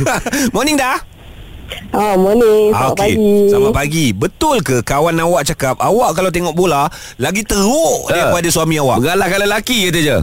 Morning 0.54 0.76
Dah 0.76 1.13
Ah, 1.90 2.14
morning 2.14 2.70
Ah, 2.70 2.90
Selamat 2.90 2.92
okey. 2.92 3.02
pagi 3.06 3.30
Selamat 3.46 3.72
pagi. 3.72 4.06
Betul 4.12 4.56
ke 4.60 4.76
kawan 4.80 5.16
awak 5.16 5.42
cakap 5.44 5.76
awak 5.78 6.10
kalau 6.12 6.28
tengok 6.28 6.52
bola 6.52 6.86
lagi 7.16 7.42
teruk 7.42 8.04
Ha. 8.04 8.10
daripada 8.10 8.48
suami 8.48 8.76
awak? 8.76 9.00
Mengalahkan 9.00 9.38
lelaki 9.40 9.88
kata 9.88 10.00
je. 10.00 10.18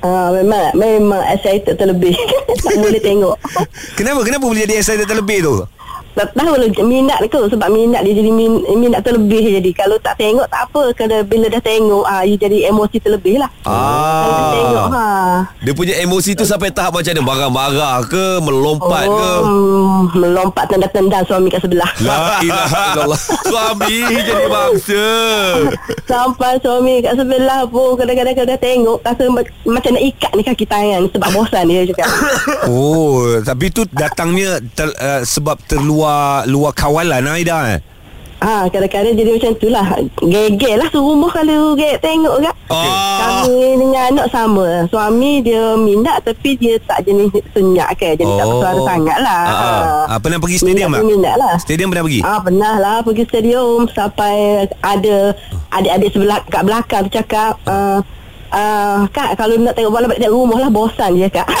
ah, 0.00 0.28
Memang 0.32 0.74
Memang 0.74 1.22
excited 1.28 1.74
terlebih 1.74 2.16
Tak 2.64 2.74
boleh 2.76 2.98
tengok 2.98 3.36
Kenapa? 3.98 4.20
Kenapa 4.22 4.44
boleh 4.44 4.62
jadi 4.62 4.74
excited 4.76 5.04
terlebih 5.04 5.38
tu? 5.40 5.54
Tak 6.12 6.28
tahu 6.34 6.52
lah 6.52 6.68
minat 6.82 7.18
tu 7.24 7.40
sebab 7.46 7.68
minat 7.68 8.02
dia 8.02 8.12
jadi 8.12 8.28
min, 8.28 8.52
minat 8.74 9.00
terlebih 9.00 9.40
jadi 9.54 9.70
kalau 9.72 9.96
tak 9.96 10.16
tengok 10.16 10.44
tak 10.46 10.68
apa 10.68 10.92
kalau 10.92 11.24
bila 11.24 11.48
dah 11.48 11.58
tengok 11.58 12.04
ah 12.04 12.20
you 12.20 12.36
jadi 12.36 12.68
emosi 12.68 12.96
terlebih 12.98 13.36
lah 13.36 13.48
Ah. 13.62 13.72
kalau 14.20 14.34
dah 14.34 14.48
tengok 14.52 14.86
ha 14.90 15.06
Dia 15.58 15.72
punya 15.72 15.94
emosi 15.96 16.30
tu 16.32 16.44
sampai 16.44 16.68
tahap 16.68 16.92
macam 16.92 17.08
mana? 17.08 17.22
Marah-marah 17.22 17.96
ke? 18.04 18.24
Melompat 18.38 19.04
ke? 19.04 19.30
oh, 19.32 19.40
hmm, 19.42 20.00
melompat 20.14 20.64
tendang-tendang 20.66 21.24
suami 21.24 21.48
kat 21.48 21.60
sebelah 21.60 21.88
La 22.04 22.36
ilaha 22.38 22.80
illallah. 22.92 23.20
Suami 23.42 23.96
jadi 24.20 24.44
bangsa. 24.46 25.06
sampai 26.04 26.52
suami 26.58 27.00
kat 27.00 27.14
sebelah 27.14 27.64
pun 27.64 27.94
kadang-kadang 27.94 28.34
kalau 28.34 28.48
dah 28.48 28.60
tengok 28.60 28.98
rasa 29.00 29.24
ma- 29.28 29.48
macam 29.66 29.90
nak 29.92 30.04
ikat 30.04 30.30
ni 30.32 30.42
kaki 30.42 30.66
tangan 30.66 31.02
sebab 31.08 31.28
bosan 31.30 31.64
dia 31.66 31.86
cakap 31.86 32.08
Oh, 32.68 33.38
tapi 33.40 33.68
tu 33.68 33.88
datangnya 33.88 34.60
ter, 34.68 34.88
uh, 34.92 35.22
sebab 35.22 35.56
terluar 35.64 36.01
luar 36.44 36.72
kawalan 36.72 37.26
Aida 37.26 37.58
eh. 37.70 37.80
Ah, 38.38 38.66
kadang-kadang 38.66 39.14
jadi 39.14 39.38
macam 39.38 39.52
tu 39.54 39.70
lah 39.70 39.86
Gegel 40.18 40.74
lah 40.74 40.90
serumah 40.90 41.30
kalau 41.30 41.78
gegel 41.78 41.94
tengok 41.96 42.42
kan 42.42 42.54
Ah. 42.66 43.44
Kami 43.44 43.54
dengan 43.78 44.02
anak 44.10 44.26
sama 44.32 44.66
Suami 44.88 45.38
dia 45.38 45.78
minat 45.78 46.24
Tapi 46.24 46.56
dia 46.56 46.74
tak 46.82 47.04
jenis 47.04 47.30
senyak 47.52 47.94
kan 47.94 48.16
Jadi 48.16 48.26
tak 48.26 48.42
Oh. 48.42 48.58
bersuara 48.58 48.80
sangat 48.82 49.18
lah 49.20 49.42
Ah, 49.44 49.54
ah. 49.54 50.02
Ah, 50.08 50.18
pernah 50.18 50.42
pergi 50.42 50.58
stadium 50.58 50.90
minat 50.90 50.98
tak? 50.98 51.06
Minat 51.06 51.34
lah 51.36 51.54
Stadium 51.54 51.88
pernah 51.88 52.02
pergi? 52.02 52.20
Ah 52.24 52.40
pernah 52.40 52.74
lah 52.76 52.96
pergi 52.98 53.22
stadium 53.24 53.78
sampai 53.86 54.34
ada 54.80 55.16
adik-adik 55.70 56.10
sebelah 56.10 56.40
kat 56.44 56.62
belakang 56.64 57.04
cakap 57.08 57.54
uh, 57.64 58.02
Uh, 58.52 59.08
kak 59.08 59.32
kalau 59.34 59.56
nak 59.56 59.72
tengok 59.72 59.88
bola 59.90 60.04
balik 60.04 60.28
rumah 60.28 60.60
lah 60.60 60.68
bosan 60.68 61.16
je 61.16 61.24
kak. 61.26 61.48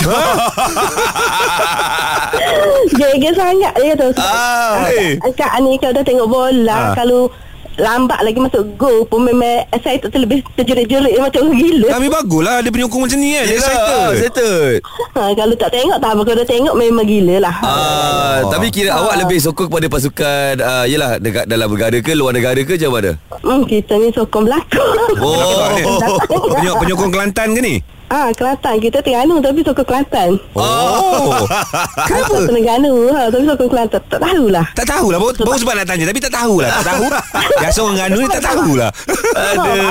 Gege 2.92 3.30
sangat 3.32 3.72
dia 3.76 3.94
tu. 3.96 4.08
Ah, 4.18 4.88
eh. 4.90 5.16
Ah, 5.20 5.32
Kak 5.32 5.52
ni 5.62 5.80
kalau 5.80 5.96
dah 5.96 6.04
tengok 6.04 6.28
bola 6.28 6.72
Ah. 6.72 6.92
kalau 6.92 7.32
lambat 7.80 8.20
lagi 8.20 8.38
masuk 8.38 8.62
gol 8.76 9.04
pun 9.08 9.24
memang 9.24 9.64
saya 9.80 9.96
tu 10.00 10.08
lebih 10.18 10.44
terjerit-jerit 10.58 11.16
macam 11.16 11.48
orang 11.48 11.56
gila. 11.56 11.88
Tapi 11.94 12.06
baguslah 12.12 12.54
ada 12.60 12.68
penyokong 12.68 13.02
macam 13.08 13.18
ni 13.18 13.30
kan. 13.32 13.44
Dia 13.48 13.54
Yelah, 13.56 13.68
excited. 13.72 14.20
settled. 14.20 14.78
Ha, 15.16 15.20
kalau 15.32 15.54
tak 15.56 15.70
tengok 15.72 15.98
tak 16.00 16.10
apa 16.12 16.22
kalau 16.22 16.38
dah 16.42 16.48
tengok 16.48 16.74
memang 16.76 17.06
gila 17.06 17.36
lah. 17.40 17.56
Ah, 17.64 18.36
tapi 18.52 18.66
kira 18.68 18.90
awak 18.92 19.14
lebih 19.24 19.38
sokong 19.40 19.68
kepada 19.72 19.86
pasukan 19.88 20.54
uh, 20.60 20.84
yalah 20.84 21.16
dekat 21.16 21.44
dalam 21.48 21.68
negara 21.72 21.98
ke 22.00 22.12
luar 22.12 22.32
negara 22.36 22.60
ke 22.60 22.76
macam 22.76 22.92
mana? 22.92 23.10
Hmm, 23.42 23.62
kita 23.64 23.94
ni 23.96 24.08
sokong 24.12 24.44
belakang. 24.46 24.96
Oh. 25.22 26.18
Penyok, 26.58 26.76
penyokong 26.82 27.10
Kelantan 27.12 27.54
ke 27.54 27.60
ni? 27.60 27.74
Ah, 28.12 28.28
Kelantan. 28.30 28.76
Kita 28.76 29.00
Terengganu 29.00 29.40
tapi 29.40 29.64
sokong 29.64 29.88
Kelantan. 29.88 30.36
Oh. 30.52 31.32
Kenapa? 32.08 32.36
Terengganu 32.44 33.08
ha, 33.08 33.32
tapi 33.32 33.44
sokong 33.46 33.70
Kelantan. 33.70 34.00
Tak 34.04 34.20
tahulah. 34.20 34.64
Tak 34.76 34.86
tahulah 34.86 35.16
baru, 35.16 35.32
baru 35.38 35.56
sebab 35.56 35.74
nak 35.74 35.86
tanya 35.86 36.04
Tapi 36.04 36.20
tak 36.20 36.32
tahulah 36.34 36.68
Tak 36.70 36.84
tahu 36.84 37.04
Biasa 37.62 37.78
orang 37.80 37.96
Ganu 37.98 38.16
ni 38.18 38.28
tak 38.28 38.44
tahulah 38.44 38.90
Ha, 39.32 39.42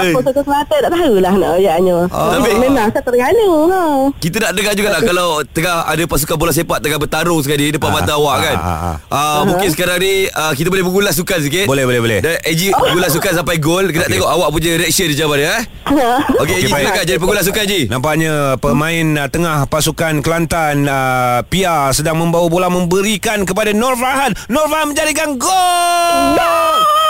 apa 0.05 0.19
sokong 0.21 0.45
Kelantan 0.45 0.77
tak 0.79 0.91
tahulah 0.93 1.33
nak 1.33 1.49
ayatnya. 1.57 1.97
Ah. 2.13 2.37
Tapi 2.37 2.49
memang 2.55 2.87
saya 2.87 3.01
Terengganu. 3.01 3.49
Ha. 3.67 3.81
Kita 4.15 4.37
nak 4.37 4.51
dengar 4.53 4.73
jugalah 4.75 5.01
kalau 5.01 5.29
tengah 5.47 5.77
ada 5.83 6.03
pasukan 6.05 6.35
bola 6.37 6.51
sepak 6.51 6.77
tengah 6.79 6.97
bertarung 6.97 7.41
sekali 7.41 7.73
depan 7.73 7.89
Ah, 7.89 7.95
mata 7.97 8.13
awak 8.13 8.37
kan. 8.39 8.55
ah, 8.55 8.69
ah, 8.69 8.95
Ah, 9.09 9.39
mungkin 9.43 9.67
sekarang 9.67 9.97
ni 9.97 10.13
ah, 10.29 10.53
kita 10.53 10.69
boleh 10.69 10.85
mengulas 10.85 11.17
sukan 11.17 11.41
sikit. 11.41 11.65
Boleh, 11.65 11.83
boleh, 11.83 11.99
boleh. 11.99 12.19
Dan 12.21 12.37
AG 12.39 12.61
mengulas 12.69 13.11
sukan 13.11 13.31
sampai 13.33 13.57
gol. 13.57 13.89
Kita 13.89 14.05
nak 14.05 14.11
tengok 14.11 14.29
awak 14.29 14.49
punya 14.51 14.71
reaction 14.77 15.07
dia 15.07 15.15
macam 15.17 15.29
mana 15.31 15.43
eh. 15.49 15.63
Okey, 16.37 16.55
AG 16.55 16.69
silakan 16.69 17.03
jadi 17.03 17.17
pengulas 17.17 17.43
sukan 17.43 17.63
Ji. 17.65 17.81
Nampaknya 18.11 18.59
pemain 18.59 19.07
uh, 19.23 19.31
tengah 19.31 19.71
pasukan 19.71 20.19
Kelantan 20.19 20.83
uh, 20.83 21.47
Pia 21.47 21.95
sedang 21.95 22.19
membawa 22.19 22.43
bola 22.51 22.67
memberikan 22.67 23.47
kepada 23.47 23.71
Nur 23.71 23.95
Farhan. 23.95 24.35
Nur 24.51 24.67
Farhan 24.67 24.91
menjadikan 24.91 25.39
gol. 25.39 26.35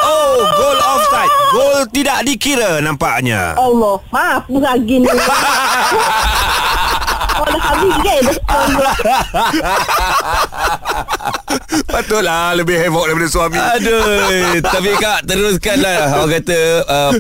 Oh, 0.06 0.46
gol 0.46 0.78
offside. 0.78 1.34
Gol 1.58 1.90
tidak 1.90 2.22
dikira 2.22 2.86
nampaknya. 2.86 3.58
Allah. 3.58 3.98
Maaf 4.14 4.46
beragin. 4.46 5.10
Oh, 5.10 5.18
dah 7.50 7.62
habis 7.66 7.98
kan? 8.06 8.24
Patutlah 11.90 12.54
lebih 12.54 12.78
heboh 12.78 13.10
daripada 13.10 13.26
suami. 13.26 13.58
Aduh, 13.58 14.62
tapi 14.62 14.94
kak 15.02 15.26
teruskanlah 15.26 16.14
orang 16.14 16.30
kata 16.38 16.62
uh, 16.86 17.12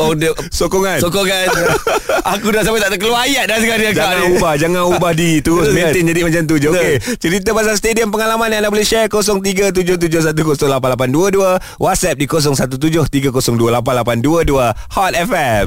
oh, 0.00 0.16
dia, 0.16 0.32
Sokongan. 0.48 0.96
sokongan. 0.98 1.46
Aku 2.36 2.52
dah 2.52 2.60
sampai 2.60 2.84
tak 2.84 2.92
terkeluar 2.96 3.24
ayat 3.24 3.48
dah 3.48 3.56
sekarang 3.56 3.96
Jangan 3.96 4.20
ni. 4.20 4.36
ubah 4.36 4.52
Jangan 4.60 4.92
ubah 4.92 5.16
di 5.16 5.40
Terus 5.40 5.72
maintain 5.72 6.04
jadi 6.04 6.20
macam 6.20 6.44
tu 6.44 6.60
je. 6.60 6.68
Okey 6.68 7.00
Cerita 7.16 7.56
pasal 7.56 7.80
stadium 7.80 8.12
pengalaman 8.12 8.52
Yang 8.52 8.60
anda 8.60 8.68
boleh 8.68 8.84
share 8.84 9.08
0377108822 9.08 11.80
WhatsApp 11.80 12.20
di 12.20 12.28
0173028822 12.28 14.76
Hot 14.92 15.16
FM 15.16 15.66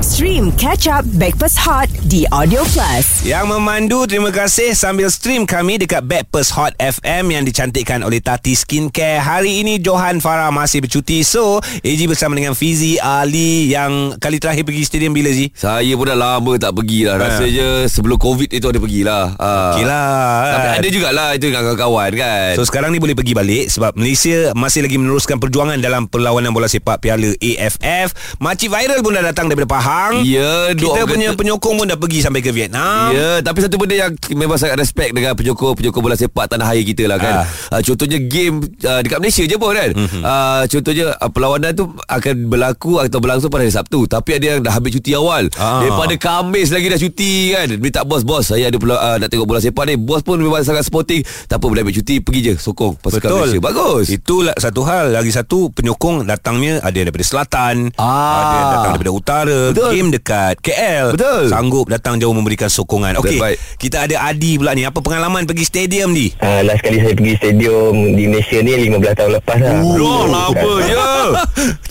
Stream 0.00 0.48
Catch 0.56 0.88
Up 0.88 1.04
Backpass 1.20 1.60
Hot 1.60 1.84
di 2.08 2.24
Audio 2.32 2.64
Plus. 2.72 3.20
Yang 3.20 3.52
memandu 3.52 4.08
terima 4.08 4.32
kasih 4.32 4.72
sambil 4.72 5.12
stream 5.12 5.44
kami 5.44 5.76
dekat 5.76 6.08
Backpast 6.08 6.56
Hot 6.56 6.72
FM 6.80 7.28
yang 7.28 7.44
dicantikkan 7.44 8.00
oleh 8.00 8.16
Tati 8.24 8.56
Skincare. 8.56 9.20
Hari 9.20 9.60
ini 9.60 9.76
Johan 9.76 10.24
Farah 10.24 10.48
masih 10.48 10.80
bercuti. 10.80 11.20
So, 11.20 11.60
AG 11.84 12.00
bersama 12.08 12.32
dengan 12.32 12.56
Fizi 12.56 12.96
Ali 12.96 13.76
yang 13.76 14.16
kali 14.16 14.40
terakhir 14.40 14.64
pergi 14.64 14.88
stadium 14.88 15.12
bila 15.12 15.36
Ji? 15.36 15.52
Saya 15.52 15.92
pun 15.92 16.08
dah 16.08 16.16
lama 16.16 16.52
tak 16.56 16.72
pergi 16.72 17.04
lah 17.04 17.20
Rasanya 17.20 17.84
sebelum 17.84 18.16
Covid 18.16 18.56
itu 18.56 18.72
ada 18.72 18.80
pergilah 18.80 19.36
ha. 19.36 19.76
Okey 19.76 19.84
lah. 19.84 20.48
Tapi 20.48 20.68
ada 20.80 20.88
jugalah 20.88 21.28
itu 21.36 21.52
dengan 21.52 21.62
kawan-kawan 21.68 22.10
kan 22.16 22.56
So 22.56 22.64
sekarang 22.64 22.96
ni 22.96 23.04
boleh 23.04 23.12
pergi 23.12 23.36
balik 23.36 23.68
sebab 23.68 24.00
Malaysia 24.00 24.56
masih 24.56 24.80
lagi 24.80 24.96
meneruskan 24.96 25.36
perjuangan 25.36 25.76
dalam 25.76 26.08
perlawanan 26.08 26.56
bola 26.56 26.72
sepak 26.72 27.04
Piala 27.04 27.36
AFF. 27.36 28.40
Makcik 28.40 28.72
viral 28.72 29.04
pun 29.04 29.12
dah 29.12 29.28
datang 29.28 29.52
daripada 29.52 29.68
Pahang. 29.68 29.89
Ya, 30.22 30.74
duk 30.76 30.92
Kita 30.94 31.02
punya 31.08 31.28
penyokong 31.34 31.74
pun 31.80 31.86
dah 31.86 31.98
pergi 31.98 32.18
sampai 32.22 32.40
ke 32.40 32.50
Vietnam. 32.54 33.10
Ya, 33.10 33.42
tapi 33.42 33.64
satu 33.64 33.76
benda 33.76 33.94
yang 33.96 34.12
memang 34.34 34.56
sangat 34.56 34.78
respect 34.78 35.10
dengan 35.12 35.34
penyokong-penyokong 35.34 36.02
bola 36.02 36.16
sepak 36.16 36.50
tanah 36.50 36.70
air 36.70 36.84
kita 36.86 37.10
lah 37.10 37.18
kan. 37.18 37.34
Ah. 37.44 37.78
Uh, 37.78 37.80
contohnya 37.82 38.18
game 38.22 38.62
uh, 38.86 39.00
dekat 39.02 39.18
Malaysia 39.18 39.44
je 39.46 39.56
pun 39.58 39.72
kan. 39.74 39.90
Mm-hmm. 39.92 40.22
Uh, 40.22 40.62
contohnya 40.70 41.06
uh, 41.18 41.30
perlawanan 41.30 41.70
tu 41.74 41.84
akan 42.06 42.34
berlaku 42.46 43.02
atau 43.02 43.18
berlangsung 43.18 43.50
pada 43.50 43.66
hari 43.66 43.74
Sabtu. 43.74 44.06
Tapi 44.06 44.30
ada 44.38 44.46
yang 44.56 44.60
dah 44.62 44.72
habis 44.74 44.94
cuti 44.94 45.12
awal. 45.18 45.50
Ah. 45.58 45.82
Daripada 45.82 46.14
Khamis 46.14 46.70
lagi 46.70 46.86
dah 46.86 47.00
cuti 47.00 47.32
kan. 47.54 47.68
Minta 47.80 48.06
bos, 48.06 48.22
bos 48.22 48.50
saya 48.50 48.70
ada 48.70 48.78
pula, 48.78 48.96
uh, 48.98 49.16
nak 49.18 49.28
tengok 49.28 49.46
bola 49.46 49.58
sepak 49.58 49.84
ni. 49.90 49.94
Bos 49.98 50.22
pun 50.22 50.38
memang 50.38 50.62
sangat 50.62 50.86
sporting. 50.86 51.22
Tak 51.50 51.58
apa 51.58 51.66
boleh 51.66 51.82
ambil 51.82 51.96
cuti, 51.96 52.22
pergi 52.22 52.40
je 52.40 52.54
sokong 52.60 53.00
pasukan 53.00 53.28
Betul 53.28 53.40
Malaysia. 53.40 53.60
Bagus. 53.60 54.06
Itulah 54.10 54.54
satu 54.58 54.80
hal 54.84 55.16
Lagi 55.16 55.32
satu 55.32 55.72
Penyokong 55.72 56.28
datangnya 56.28 56.82
Ada 56.84 56.94
yang 57.00 57.06
daripada 57.08 57.26
selatan 57.26 57.74
Ah. 57.96 58.40
Ada 58.40 58.54
yang 58.54 58.68
datang 58.76 58.92
daripada 58.96 59.12
utara 59.12 59.60
Betul. 59.72 59.79
Game 59.88 60.10
dekat 60.10 60.54
KL 60.58 61.16
Betul. 61.16 61.42
Sanggup 61.48 61.86
datang 61.86 62.16
jauh 62.16 62.30
memberikan 62.30 62.66
sokongan 62.66 63.16
Okey. 63.16 63.40
Kita 63.76 64.04
ada 64.04 64.28
Adi 64.28 64.54
pula 64.54 64.72
ni 64.72 64.82
Apa 64.82 65.00
pengalaman 65.00 65.42
pergi 65.42 65.64
stadium 65.64 66.12
ni? 66.12 66.28
Uh, 66.36 66.60
last 66.62 66.80
kali 66.80 66.98
saya 66.98 67.12
pergi 67.12 67.34
stadium 67.36 67.92
di 68.12 68.24
Malaysia 68.26 68.58
ni 68.58 68.72
15 68.90 69.00
tahun 69.14 69.30
lepas 69.34 69.58
lah. 69.58 69.74
Oh, 69.80 70.24
lama 70.24 70.72
ya. 70.82 71.04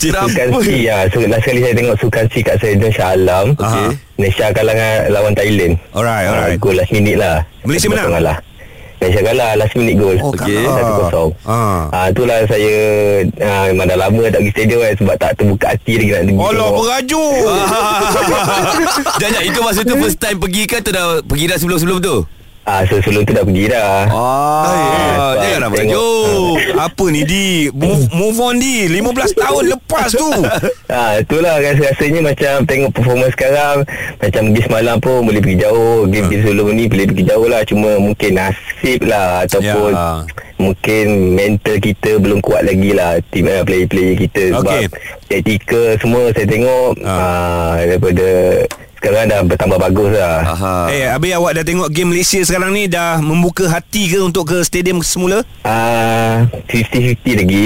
Sukan 0.00 0.48
si 0.60 0.76
ya. 0.84 1.04
So, 1.08 1.20
last 1.22 1.44
kali 1.44 1.60
saya 1.60 1.74
tengok 1.74 1.96
sukan 1.98 2.24
si 2.28 2.40
kat 2.40 2.56
Stadium 2.56 2.90
Shah 2.90 3.12
Alam. 3.12 3.52
Okey. 3.54 3.88
Malaysia 4.16 4.52
kalah 4.52 4.72
dengan 4.72 4.94
lawan 5.10 5.32
Thailand. 5.32 5.74
Alright, 5.90 6.26
Ah, 6.26 6.32
alright. 6.36 6.58
Gol 6.58 6.76
last 6.76 6.92
minute 6.92 7.16
lah. 7.16 7.40
Malaysia 7.64 7.88
menang? 7.88 8.12
Kalah. 8.12 8.36
Malaysia 9.00 9.20
kalah 9.24 9.50
last 9.56 9.74
minute. 9.80 9.96
Oh, 9.96 10.28
Okey. 10.28 10.60
Satu 10.60 10.92
kosong. 11.00 11.30
Ah. 11.48 11.88
Ah, 11.88 12.06
itulah 12.12 12.44
saya 12.44 12.74
ah, 13.40 13.64
memang 13.72 13.88
dah 13.88 13.96
lama 13.96 14.22
tak 14.28 14.44
pergi 14.44 14.52
stadium 14.52 14.80
kan 14.84 14.94
sebab 15.00 15.14
tak 15.16 15.30
terbuka 15.40 15.66
hati 15.72 15.92
lagi 15.96 16.10
nak 16.12 16.20
pergi. 16.20 16.36
Allah 16.36 16.68
tengok. 16.68 16.76
perajuk 16.84 17.36
Jangan 19.24 19.42
itu 19.48 19.58
masa 19.64 19.80
tu 19.88 19.94
first 19.96 20.18
time 20.20 20.36
pergi 20.36 20.62
kan 20.68 20.80
tu 20.84 20.92
dah 20.92 21.06
pergi 21.24 21.44
dah 21.48 21.56
sebelum-sebelum 21.56 21.98
tu. 22.04 22.16
Ah, 22.62 22.84
so 22.84 22.96
sebelum 22.96 23.24
tu 23.24 23.32
dah 23.32 23.42
pergi 23.42 23.66
dah. 23.66 24.04
Ah, 24.06 24.68
Eh, 24.70 25.14
jangan 25.40 25.58
nak 25.58 25.70
merajuk. 25.72 26.56
Apa 26.72 27.04
ni 27.08 27.20
Di 27.22 27.44
Move, 27.70 28.04
move 28.10 28.38
on 28.38 28.56
Di 28.56 28.86
15 28.86 29.00
tahun 29.34 29.64
lepas 29.70 30.08
tu 30.10 30.28
Ah, 30.92 31.18
itulah 31.18 31.56
rasa-rasanya 31.56 32.20
macam 32.22 32.54
tengok 32.62 32.90
performance 32.90 33.32
sekarang 33.32 33.84
Macam 34.16 34.42
pergi 34.46 34.62
semalam 34.62 34.96
pun 34.96 35.18
boleh 35.22 35.40
pergi 35.40 35.58
jauh 35.58 36.04
Game 36.06 36.24
Ha. 36.26 36.36
sebelum 36.38 36.66
ni 36.70 36.84
boleh 36.86 37.06
pergi 37.06 37.24
jauh 37.26 37.46
lah 37.46 37.62
Cuma 37.64 37.90
mungkin 37.96 38.30
nasib 38.34 39.00
lah 39.02 39.44
Ataupun 39.44 39.90
Ya. 39.90 40.08
Mungkin 40.56 41.04
mental 41.32 41.76
kita 41.78 42.10
belum 42.16 42.38
kuat 42.38 42.62
lagi 42.62 42.92
lah 42.92 43.16
Tim 43.26 43.44
uh, 43.46 43.60
player-player 43.62 44.14
kita 44.20 44.42
Sebab 44.54 44.68
Okey. 44.70 44.84
taktikal 45.26 45.86
semua 45.96 46.22
saya 46.30 46.46
tengok 46.46 46.92
Ha. 47.00 47.12
ah, 47.12 47.72
Daripada 47.78 48.28
sekarang 49.00 49.24
dah 49.26 49.40
bertambah 49.40 49.78
bagus 49.80 50.12
lah 50.12 50.36
Aha. 50.44 50.74
Eh 50.92 51.08
Habis 51.08 51.32
awak 51.32 51.56
dah 51.56 51.64
tengok 51.64 51.88
game 51.88 52.12
Malaysia 52.12 52.36
sekarang 52.40 52.68
ni 52.70 52.84
Dah 52.84 53.16
membuka 53.18 53.64
hati 53.66 54.06
ke 54.06 54.20
Untuk 54.20 54.44
ke 54.44 54.60
stadium 54.60 55.00
semula 55.00 55.40
Ah, 55.64 56.44
50-50 56.68 57.40
lagi 57.40 57.64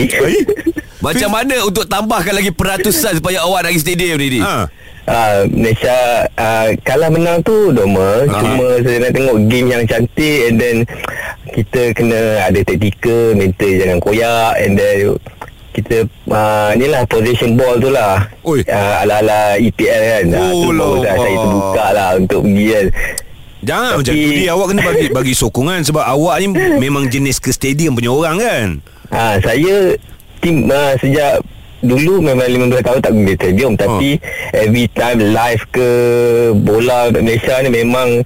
Macam 1.04 1.28
mana 1.28 1.58
untuk 1.60 1.84
tambahkan 1.84 2.32
lagi 2.32 2.48
peratusan 2.48 3.18
supaya 3.18 3.42
awak 3.42 3.60
nak 3.60 3.74
pergi 3.74 3.82
stadium 3.82 4.16
ni? 4.16 4.40
Ha. 4.40 4.70
Ah, 5.04 5.44
Malaysia 5.44 5.92
ah, 6.32 6.72
kalah 6.80 7.10
menang 7.10 7.42
tu 7.42 7.52
normal 7.68 8.24
Ah. 8.24 8.40
cuma 8.40 8.66
saya 8.80 8.98
nak 9.02 9.12
tengok 9.12 9.36
game 9.52 9.68
yang 9.68 9.84
cantik 9.84 10.48
and 10.48 10.56
then 10.56 10.76
kita 11.52 11.92
kena 11.92 12.20
ada 12.40 12.56
taktikal 12.62 13.36
mental 13.36 13.68
jangan 13.68 13.98
koyak 14.00 14.52
and 14.56 14.80
then 14.80 15.12
kita 15.74 15.96
uh, 16.28 16.70
ni 16.74 16.86
lah 16.86 17.02
possession 17.04 17.52
ball 17.52 17.76
tu 17.76 17.90
lah. 17.90 18.22
Oi. 18.42 18.62
uh, 18.62 19.02
ala-ala 19.02 19.58
EPL 19.58 20.02
kan. 20.04 20.24
Ah, 20.32 20.46
Oh, 20.46 20.70
baru 20.70 21.02
lah. 21.02 21.14
saya 21.16 21.36
terbuka 21.36 21.86
lah 21.90 22.08
untuk 22.14 22.40
pergi 22.42 22.66
kan. 22.70 22.86
Jangan 23.64 23.88
Tapi- 23.88 23.98
macam 23.98 24.12
tu 24.14 24.30
Di 24.30 24.46
awak 24.46 24.66
kena 24.68 24.82
bagi 24.84 25.06
bagi 25.08 25.32
sokongan 25.32 25.80
Sebab 25.82 26.04
awak 26.04 26.36
ni 26.36 26.46
Memang 26.84 27.08
jenis 27.08 27.40
ke 27.40 27.48
stadium 27.48 27.96
punya 27.96 28.12
orang 28.12 28.36
kan? 28.36 28.66
Ha, 29.08 29.40
saya 29.40 29.96
tim 30.38 30.68
uh, 30.68 30.92
sejak 30.94 31.40
dulu 31.80 32.20
memang 32.20 32.44
15 32.44 32.80
tahun 32.80 32.98
tak 33.00 33.12
pergi 33.12 33.34
stadium. 33.34 33.72
Tapi 33.74 34.16
every 34.52 34.88
time 34.90 35.18
live 35.32 35.64
ke 35.70 35.88
bola 36.54 37.08
Malaysia 37.10 37.60
ni 37.60 37.70
memang 37.70 38.24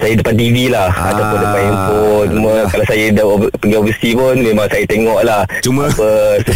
saya 0.00 0.14
depan 0.14 0.34
TV 0.34 0.56
lah. 0.66 0.88
Ah, 0.90 1.10
ataupun 1.10 1.38
depan 1.38 1.60
handphone. 1.62 2.28
Semua 2.30 2.52
kalau 2.66 2.84
saya 2.84 3.04
dah 3.10 3.24
over, 3.24 3.48
pergi 3.52 3.76
overseas 3.76 4.14
pun 4.14 4.34
memang 4.36 4.66
saya 4.66 4.84
tengok 4.84 5.20
lah. 5.22 5.42
Cuma- 5.60 5.88
apa 5.88 6.10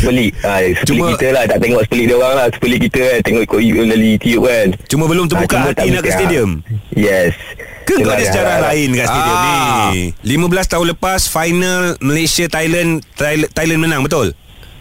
League 0.08 0.34
ha, 0.40 0.52
Super 0.74 0.88
Cuma- 0.88 1.08
kita 1.12 1.26
lah. 1.30 1.44
Tak 1.44 1.58
tengok 1.58 1.80
League 1.88 2.08
dia 2.08 2.16
orang 2.16 2.34
lah. 2.34 2.46
League 2.50 2.84
kita 2.84 3.00
kan. 3.00 3.18
Tengok 3.22 3.42
ikut 3.44 3.60
YouTube 3.60 4.42
kan. 4.42 4.66
Cuma 4.86 5.04
belum 5.04 5.26
terbuka 5.26 5.54
Ah, 5.54 5.60
cuma 5.60 5.70
hati 5.70 5.88
nak 5.90 6.02
ke 6.02 6.10
stadium? 6.10 6.50
Yes. 6.90 7.32
Ke 7.84 8.00
kau 8.00 8.08
ada 8.08 8.24
sejarah 8.24 8.54
harap- 8.58 8.72
lain 8.72 8.88
kat 8.94 9.06
stadium 9.06 9.36
Ah. 9.36 9.92
ni 9.92 10.00
15 10.24 10.66
tahun 10.66 10.86
lepas 10.90 11.20
Final 11.26 11.80
Malaysia 12.00 12.48
Thailand, 12.48 13.04
Thailand 13.52 13.78
menang 13.78 14.00
betul? 14.00 14.32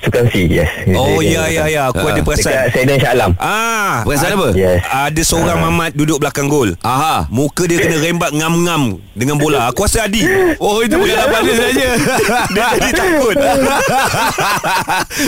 Sukan 0.04 0.28
C 0.28 0.52
yes 0.52 0.68
Oh 0.94 1.20
ya 1.20 1.48
ya 1.48 1.66
ya. 1.66 1.82
Aku 1.88 2.04
Ah. 2.04 2.12
ada 2.12 2.22
perasan. 2.22 2.52
Dekat 2.70 3.00
Shah 3.00 3.12
Alam. 3.16 3.32
Ah, 3.40 4.04
Perasan 4.04 4.36
apa? 4.36 4.50
Yes. 4.52 4.84
Ada 4.86 5.22
seorang 5.24 5.58
mamat 5.62 5.92
duduk 5.94 6.20
belakang 6.20 6.46
gol. 6.46 6.76
Aha. 6.84 7.26
Muka 7.32 7.64
dia 7.64 7.80
kena 7.80 7.98
rembat 7.98 8.32
ngam-ngam 8.32 9.00
dengan 9.16 9.36
bola. 9.38 9.72
Aku 9.72 9.84
rasa 9.84 10.04
Adi. 10.04 10.24
Oh 10.60 10.80
itu 10.80 10.92
pengalaman 10.92 11.42
dia 11.44 11.56
saja. 11.56 11.88
Dia 12.54 12.66
jadi 12.76 12.92
takut. 12.92 13.34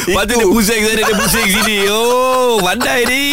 Lepas 0.05 0.23
tu 0.25 0.33
dia 0.33 0.45
pusing 0.45 0.81
sana 0.83 1.01
Dia 1.01 1.15
pusing 1.15 1.47
sini. 1.47 1.77
Oh 1.87 2.59
Pandai 2.59 3.05
ni. 3.05 3.23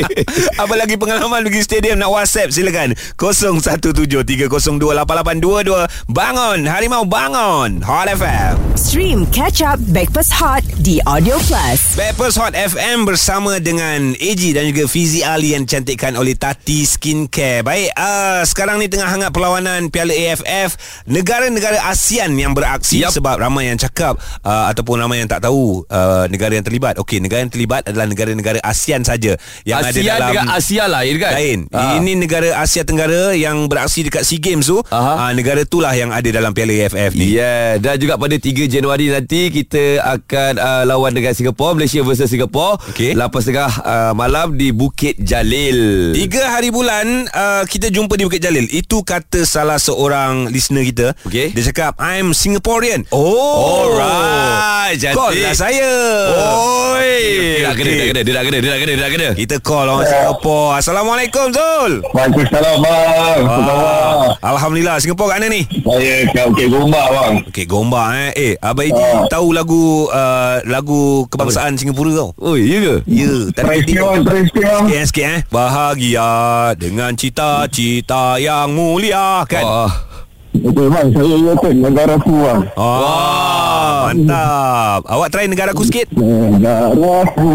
Apa 0.60 0.74
lagi 0.74 0.96
pengalaman 0.96 1.44
pergi 1.44 1.60
stadium? 1.62 1.96
Nak 1.96 2.10
WhatsApp 2.10 2.50
silakan. 2.50 2.92
0173028822 3.14 5.86
bangun. 6.10 6.58
Harimau 6.66 7.04
bangun. 7.04 7.84
Hot 7.84 8.08
FM 8.08 8.56
Stream 8.74 9.28
Catch 9.28 9.60
Up 9.60 9.78
Backpass 9.92 10.32
Hot 10.34 10.63
di 10.80 11.00
Audio 11.04 11.36
Plus. 11.44 11.96
Backpast 11.96 12.36
Hot 12.40 12.54
FM 12.56 13.04
bersama 13.04 13.60
dengan 13.60 14.12
AG 14.16 14.42
dan 14.52 14.68
juga 14.68 14.84
Fizi 14.88 15.20
Ali 15.20 15.52
yang 15.56 15.64
dicantikkan 15.68 16.16
oleh 16.16 16.34
Tati 16.34 16.84
Skincare. 16.84 17.64
Baik, 17.64 17.94
uh, 17.96 18.42
sekarang 18.44 18.80
ni 18.82 18.90
tengah 18.92 19.08
hangat 19.08 19.30
perlawanan 19.30 19.88
Piala 19.88 20.12
AFF 20.12 20.76
negara-negara 21.08 21.80
ASEAN 21.88 22.34
yang 22.36 22.52
beraksi 22.52 23.04
Yup. 23.04 23.14
sebab 23.14 23.40
ramai 23.40 23.70
yang 23.70 23.78
cakap 23.78 24.16
uh, 24.42 24.68
ataupun 24.72 25.00
ramai 25.00 25.22
yang 25.22 25.28
tak 25.30 25.44
tahu 25.44 25.84
uh, 25.88 26.26
negara 26.28 26.56
yang 26.56 26.66
terlibat. 26.66 26.96
Okey, 26.98 27.20
negara 27.20 27.44
yang 27.44 27.52
terlibat 27.52 27.86
adalah 27.86 28.08
negara-negara 28.08 28.58
ASEAN 28.64 29.06
saja 29.06 29.36
yang 29.62 29.84
ada 29.84 29.92
Asia 29.92 30.10
dalam 30.16 30.28
dengan 30.32 30.46
Asia 30.50 30.84
lain 30.88 31.14
kan 31.20 31.32
lain. 31.36 31.58
Ah. 31.70 31.98
Ini 32.00 32.12
negara 32.18 32.48
Asia 32.58 32.82
Tenggara 32.84 33.32
yang 33.36 33.66
beraksi 33.68 34.04
dekat 34.04 34.24
SEA 34.24 34.40
Games 34.40 34.68
tu. 34.68 34.80
Aha. 34.88 35.28
Uh, 35.28 35.32
negara 35.36 35.64
itulah 35.64 35.92
yang 35.92 36.10
ada 36.12 36.28
dalam 36.28 36.52
Piala 36.52 36.72
AFF 36.72 37.12
ni. 37.16 37.34
Yeah, 37.36 37.80
dan 37.80 37.96
juga 37.98 38.16
pada 38.16 38.36
3 38.36 38.68
Januari 38.68 39.10
nanti 39.10 39.48
kita 39.48 40.02
akan 40.04 40.53
uh, 40.56 40.82
lawan 40.84 41.12
dengan 41.12 41.32
Singapura, 41.32 41.74
Malaysia 41.74 42.00
versus 42.00 42.26
Singapura. 42.26 42.76
Okey. 42.90 43.14
8.30 43.14 43.54
uh, 43.54 44.12
malam 44.12 44.54
di 44.54 44.70
Bukit 44.70 45.18
Jalil. 45.18 46.12
Tiga 46.12 46.50
hari 46.50 46.68
bulan 46.68 47.26
uh, 47.28 47.62
kita 47.64 47.88
jumpa 47.88 48.14
di 48.14 48.24
Bukit 48.24 48.40
Jalil. 48.40 48.66
Itu 48.68 49.02
kata 49.02 49.42
salah 49.42 49.76
seorang 49.76 50.48
listener 50.48 50.82
kita. 50.82 51.06
Okey. 51.24 51.52
Dia 51.52 51.62
cakap, 51.68 51.98
I'm 51.98 52.32
Singaporean. 52.32 53.06
Oh. 53.10 53.90
Alright, 53.90 54.96
cantik. 54.96 55.16
Call 55.16 55.34
lah 55.38 55.54
saya. 55.54 55.90
Oi. 56.34 57.16
Dia 57.60 57.66
nak 57.66 57.74
kena, 57.74 57.90
okey. 57.90 57.96
dia 57.96 58.04
nak 58.04 58.12
kena, 58.12 58.20
dia 58.20 58.34
nak 58.34 58.44
kena, 58.44 58.56
dia 58.58 58.70
nak 58.70 58.80
kena, 58.80 58.92
dia 58.92 59.02
nak 59.02 59.12
kena. 59.12 59.28
Kita 59.34 59.56
call 59.60 59.86
orang 59.86 60.06
Singapura. 60.06 60.78
Assalamualaikum 60.78 61.46
Zul. 61.50 61.92
Waalaikumsalam 62.12 62.76
bang 62.80 63.40
khabar? 63.42 64.26
Alhamdulillah. 64.42 64.96
Singapura 64.98 65.28
kat 65.30 65.38
mana 65.40 65.48
ni? 65.50 65.62
Saya 65.64 66.14
kat 66.30 66.44
Bukit 66.48 66.68
Gombak 66.68 67.06
bang 67.08 67.34
Okey, 67.48 67.64
Gombak 67.64 68.08
eh. 68.12 68.30
Eh, 68.34 68.52
Abang 68.60 68.84
Eji 68.84 69.02
Ah. 69.04 69.26
tahu 69.28 69.52
lagu 69.52 70.08
uh, 70.08 70.43
lagu 70.64 71.26
kebangsaan 71.28 71.76
Singapura 71.76 72.10
kau? 72.14 72.30
Oh, 72.40 72.54
iya 72.54 72.78
ke? 72.80 72.94
Ya, 73.04 73.30
tadi 73.52 73.64
Try 73.64 73.78
tengok. 73.84 74.12
bang 74.22 74.22
Try 74.24 74.42
bang 74.52 74.82
Sikit 74.84 74.96
eh, 74.96 75.04
sikit 75.08 75.26
eh. 75.26 75.40
Bahagia 75.48 76.30
dengan 76.76 77.12
cita-cita 77.14 78.38
yang 78.38 78.72
mulia 78.72 79.42
kan? 79.48 79.64
Oh. 79.64 80.13
Betul 80.54 80.86
bang 80.86 81.08
Saya 81.10 81.34
Yoten 81.34 81.74
Negara 81.82 82.14
ku 82.16 82.32
bang 82.38 82.60
Oh, 82.78 84.06
mantap. 84.06 85.00
Awak 85.04 85.28
try 85.28 85.46
negara 85.50 85.74
aku 85.74 85.82
sikit. 85.82 86.06
Negara 86.14 87.26
ku 87.34 87.50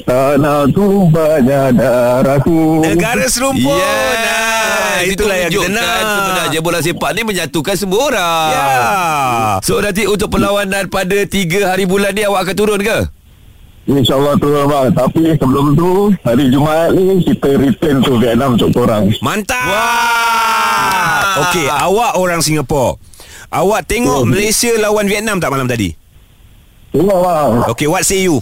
Tanahku 0.00 1.12
banyak 1.12 1.76
darahku 1.76 2.80
Negara 2.80 3.26
serumpun. 3.28 3.76
Nah, 3.76 4.96
Yes. 4.98 5.14
itulah 5.14 5.36
yang 5.36 5.52
kita 5.52 5.68
nak. 5.70 6.00
Sebenarnya 6.02 6.58
bola 6.58 6.78
sepak 6.80 7.10
ni 7.14 7.22
menyatukan 7.22 7.76
semua 7.76 8.00
orang. 8.10 8.50
Ya. 8.50 8.66
So 9.62 9.78
nanti 9.78 10.10
untuk 10.10 10.26
perlawanan 10.28 10.90
pada 10.90 11.22
3 11.22 11.68
hari 11.68 11.86
bulan 11.86 12.10
ni 12.10 12.24
awak 12.24 12.48
akan 12.48 12.56
turun 12.56 12.80
ke? 12.82 12.98
InsyaAllah 13.88 14.36
turun 14.36 14.68
bang 14.68 14.88
Tapi 14.92 15.32
sebelum 15.40 15.72
tu 15.72 16.12
Hari 16.20 16.52
Jumaat 16.52 16.92
ni 16.92 17.24
Kita 17.24 17.56
return 17.56 18.04
to 18.04 18.20
Vietnam 18.20 18.52
untuk 18.52 18.68
korang 18.76 19.08
Mantap. 19.24 19.64
Wah. 19.64 20.47
Okey, 21.38 21.66
awak 21.66 22.12
orang 22.14 22.40
Singapura. 22.40 22.96
Awak 23.48 23.80
tengok 23.84 24.22
Oh. 24.22 24.28
Malaysia 24.28 24.68
lawan 24.76 25.04
Vietnam 25.04 25.36
tak 25.36 25.48
malam 25.48 25.64
tadi? 25.64 25.96
Tengok 26.88 27.18
bang 27.18 27.52
Okey, 27.68 27.86
what 27.86 28.00
say 28.02 28.22
you? 28.22 28.40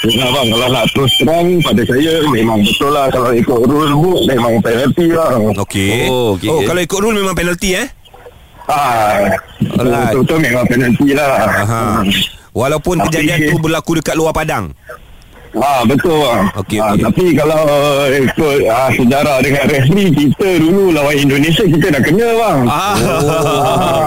Tengok 0.00 0.30
bang 0.30 0.46
Kalau 0.48 0.68
nak 0.70 0.84
terus 0.88 1.12
terang 1.14 1.48
Pada 1.60 1.82
saya 1.82 2.12
Memang 2.26 2.60
betul 2.60 2.88
lah 2.88 3.08
Kalau 3.08 3.32
ikut 3.32 3.58
rule 3.58 3.92
book 3.92 4.20
Memang 4.24 4.54
penalty 4.60 5.06
bang 5.10 5.40
Okey. 5.58 5.92
Oh, 6.06 6.36
okey. 6.36 6.48
oh, 6.48 6.60
kalau 6.62 6.80
ikut 6.80 6.98
rule 6.98 7.16
memang 7.16 7.34
penalty 7.34 7.74
eh? 7.74 7.86
Ah, 8.64 9.28
Alright. 9.76 10.14
Betul-betul 10.14 10.38
memang 10.40 10.64
penalty 10.64 11.08
lah 11.12 11.32
Aha. 11.58 11.82
Walaupun 12.50 12.96
Tapi- 12.96 13.06
kejadian 13.12 13.38
tu 13.46 13.58
berlaku 13.58 13.98
dekat 13.98 14.14
luar 14.14 14.30
padang. 14.30 14.72
Ah 15.52 15.82
betul 15.82 16.14
bang. 16.16 16.44
Okey, 16.56 16.78
Ah, 16.78 16.94
okey. 16.94 17.02
Tapi 17.02 17.24
kalau 17.34 17.62
ikut 18.08 18.58
ah, 18.66 18.88
sejarah 18.88 19.38
dengan 19.40 19.64
referee 19.66 20.10
kita 20.12 20.48
dulu 20.58 20.90
lawan 20.90 21.16
Indonesia 21.16 21.64
kita 21.64 21.86
dah 21.90 22.00
kena 22.00 22.28
bang. 22.32 22.58
Ah, 22.64 22.94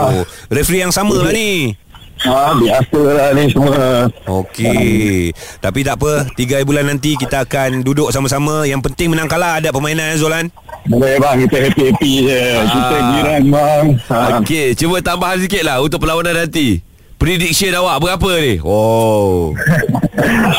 Oh. 0.05 0.23
Referee 0.49 0.81
yang 0.81 0.91
sama 0.91 1.15
lah 1.17 1.31
ni. 1.31 1.75
ah 2.23 2.55
biasa 2.55 2.99
lah 3.09 3.27
ni 3.33 3.43
semua. 3.49 4.07
Okey. 4.23 5.35
Tapi 5.59 5.79
tak 5.81 5.99
apa, 5.99 6.23
tiga 6.33 6.63
bulan 6.63 6.87
nanti 6.87 7.15
kita 7.15 7.43
akan 7.43 7.83
duduk 7.83 8.07
sama-sama. 8.09 8.63
Yang 8.63 8.87
penting 8.87 9.11
menang 9.11 9.27
kalah 9.27 9.59
ada 9.59 9.67
permainan 9.69 10.15
eh, 10.15 10.17
Zolan. 10.17 10.47
Boleh 10.85 11.19
bang 11.19 11.43
kita 11.43 11.57
happy-happy 11.61 12.13
je. 12.23 12.41
Kita 12.63 12.95
Ah. 12.95 13.03
jiran 13.11 13.43
bang. 13.49 13.85
Ah, 14.07 14.39
Okey, 14.39 14.71
cuba 14.73 14.99
tambahan 14.99 15.37
sikit 15.37 15.63
lah 15.63 15.79
untuk 15.79 15.99
perlawanan 15.99 16.47
nanti. 16.47 16.79
Prediction 17.23 17.71
awak 17.71 18.03
berapa 18.03 18.29
ni? 18.43 18.59
Oh. 18.59 19.55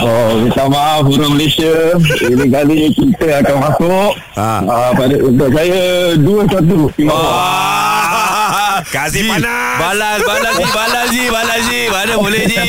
Oh, 0.05 0.45
minta 0.45 0.67
maaf 0.69 1.07
orang 1.07 1.39
Malaysia. 1.39 1.97
Ini 2.21 2.45
kali 2.53 2.91
kita 2.93 3.41
akan 3.41 3.57
masuk. 3.65 4.13
Ah. 4.37 4.61
Ah, 4.67 4.91
pada 4.93 5.17
untuk 5.21 5.49
saya 5.55 6.13
2-1 6.21 6.93
Singapura. 6.99 7.84
Kasih 8.95 9.27
panas. 9.27 9.75
Balas, 9.75 10.19
balas 10.23 10.55
Ji, 10.55 10.67
balas 10.71 11.07
Ji, 11.11 11.25
balas 11.27 11.61
Ji. 11.67 11.81
Mana 11.91 12.15
boleh 12.15 12.43
Ji? 12.47 12.63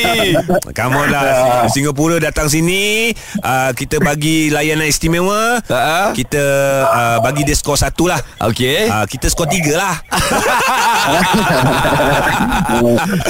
Come 0.73 0.97
on 0.97 1.07
lah 1.07 1.23
Singapura 1.69 2.17
datang 2.17 2.49
sini 2.49 3.13
uh, 3.39 3.69
Kita 3.71 4.01
bagi 4.01 4.49
layanan 4.49 4.89
istimewa 4.89 5.61
Ha? 5.61 6.11
Kita 6.11 6.43
uh, 6.83 7.17
bagi 7.21 7.45
dia 7.45 7.53
skor 7.53 7.77
satu 7.77 8.09
lah 8.09 8.17
Okey. 8.41 8.89
uh, 8.89 9.05
Kita 9.05 9.29
skor 9.29 9.45
tiga 9.45 9.77
lah 9.77 9.95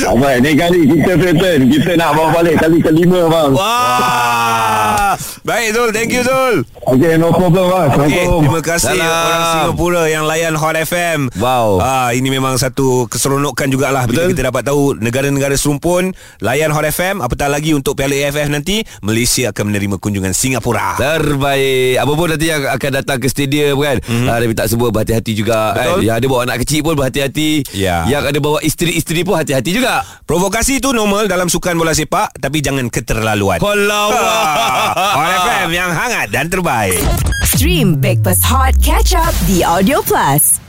Abang, 0.06 0.40
ni 0.40 0.56
kali 0.56 0.80
kita 0.88 1.12
threaten. 1.16 1.60
Kita 1.68 1.92
nak 1.96 2.16
bawa 2.16 2.30
balik 2.34 2.56
kali 2.58 2.80
kelima 2.80 3.28
bang. 3.28 3.52
Wah 3.52 5.14
Baik 5.44 5.68
Zul 5.74 5.90
Thank 5.92 6.12
you 6.12 6.24
Zul 6.24 6.64
Okay, 6.86 7.18
no 7.18 7.34
problem 7.34 7.66
bang. 7.66 7.90
Okey, 7.90 7.98
Assalamualaikum. 7.98 8.40
terima 8.46 8.62
kasih 8.62 8.94
Salam. 8.94 9.10
orang 9.10 9.44
Singapura 9.52 10.04
yang 10.06 10.24
layan 10.24 10.54
Hot 10.54 10.78
FM. 10.78 11.34
Wow. 11.36 11.82
Ah, 11.82 12.14
ini 12.14 12.30
memang 12.30 12.56
satu 12.56 12.85
keseronokan 13.06 13.68
jugalah 13.68 14.04
bila 14.04 14.24
Betul. 14.24 14.32
kita 14.32 14.42
dapat 14.48 14.64
tahu 14.64 14.82
negara-negara 14.96 15.54
serumpun 15.54 16.12
layan 16.40 16.70
Hot 16.70 16.84
FM 16.84 17.20
apatah 17.20 17.46
lagi 17.46 17.72
untuk 17.72 17.94
Piala 17.94 18.16
AFF 18.16 18.48
nanti 18.48 18.82
Malaysia 19.02 19.50
akan 19.50 19.70
menerima 19.70 19.96
kunjungan 19.98 20.32
Singapura. 20.32 20.96
Terbaik 20.96 21.98
Apa 21.98 22.12
pun 22.12 22.28
nanti 22.28 22.46
yang 22.46 22.64
akan 22.66 22.92
datang 22.94 23.18
ke 23.18 23.28
stadium 23.28 23.78
kan 23.78 23.98
mm-hmm. 24.00 24.26
uh, 24.26 24.38
Dia 24.38 24.48
minta 24.48 24.64
semua 24.66 24.90
berhati-hati 24.90 25.32
juga 25.34 25.54
Mhm. 25.56 25.76
Betul. 25.76 25.84
kan? 25.92 26.00
Yang 26.02 26.16
ada 26.16 26.26
bawa 26.28 26.42
anak 26.44 26.58
kecil 26.62 26.80
pun 26.82 26.94
berhati-hati 26.96 27.50
Ya. 27.72 27.98
Yang 28.06 28.24
ada 28.28 28.40
bawa 28.40 28.60
isteri-isteri 28.62 29.22
pun 29.22 29.36
hati-hati 29.36 29.72
juga 29.72 29.94
Provokasi 30.24 30.78
itu 30.78 30.90
normal 30.90 31.26
dalam 31.26 31.46
sukan 31.46 31.76
bola 31.76 31.92
sepak 31.92 32.36
tapi 32.36 32.60
jangan 32.60 32.88
keterlaluan. 32.88 33.58
Kalau 33.58 34.08
Ah, 34.12 35.14
Hot 35.14 35.32
FM 35.44 35.70
yang 35.72 35.92
hangat 35.92 36.28
dan 36.30 36.48
terbaik. 36.48 37.00
Stream 37.46 37.96
Backpass 37.96 38.42
Hot 38.44 38.76
Catch 38.80 39.14
Up 39.14 39.32
di 39.46 39.62
Audio 39.62 40.02
Plus. 40.02 40.65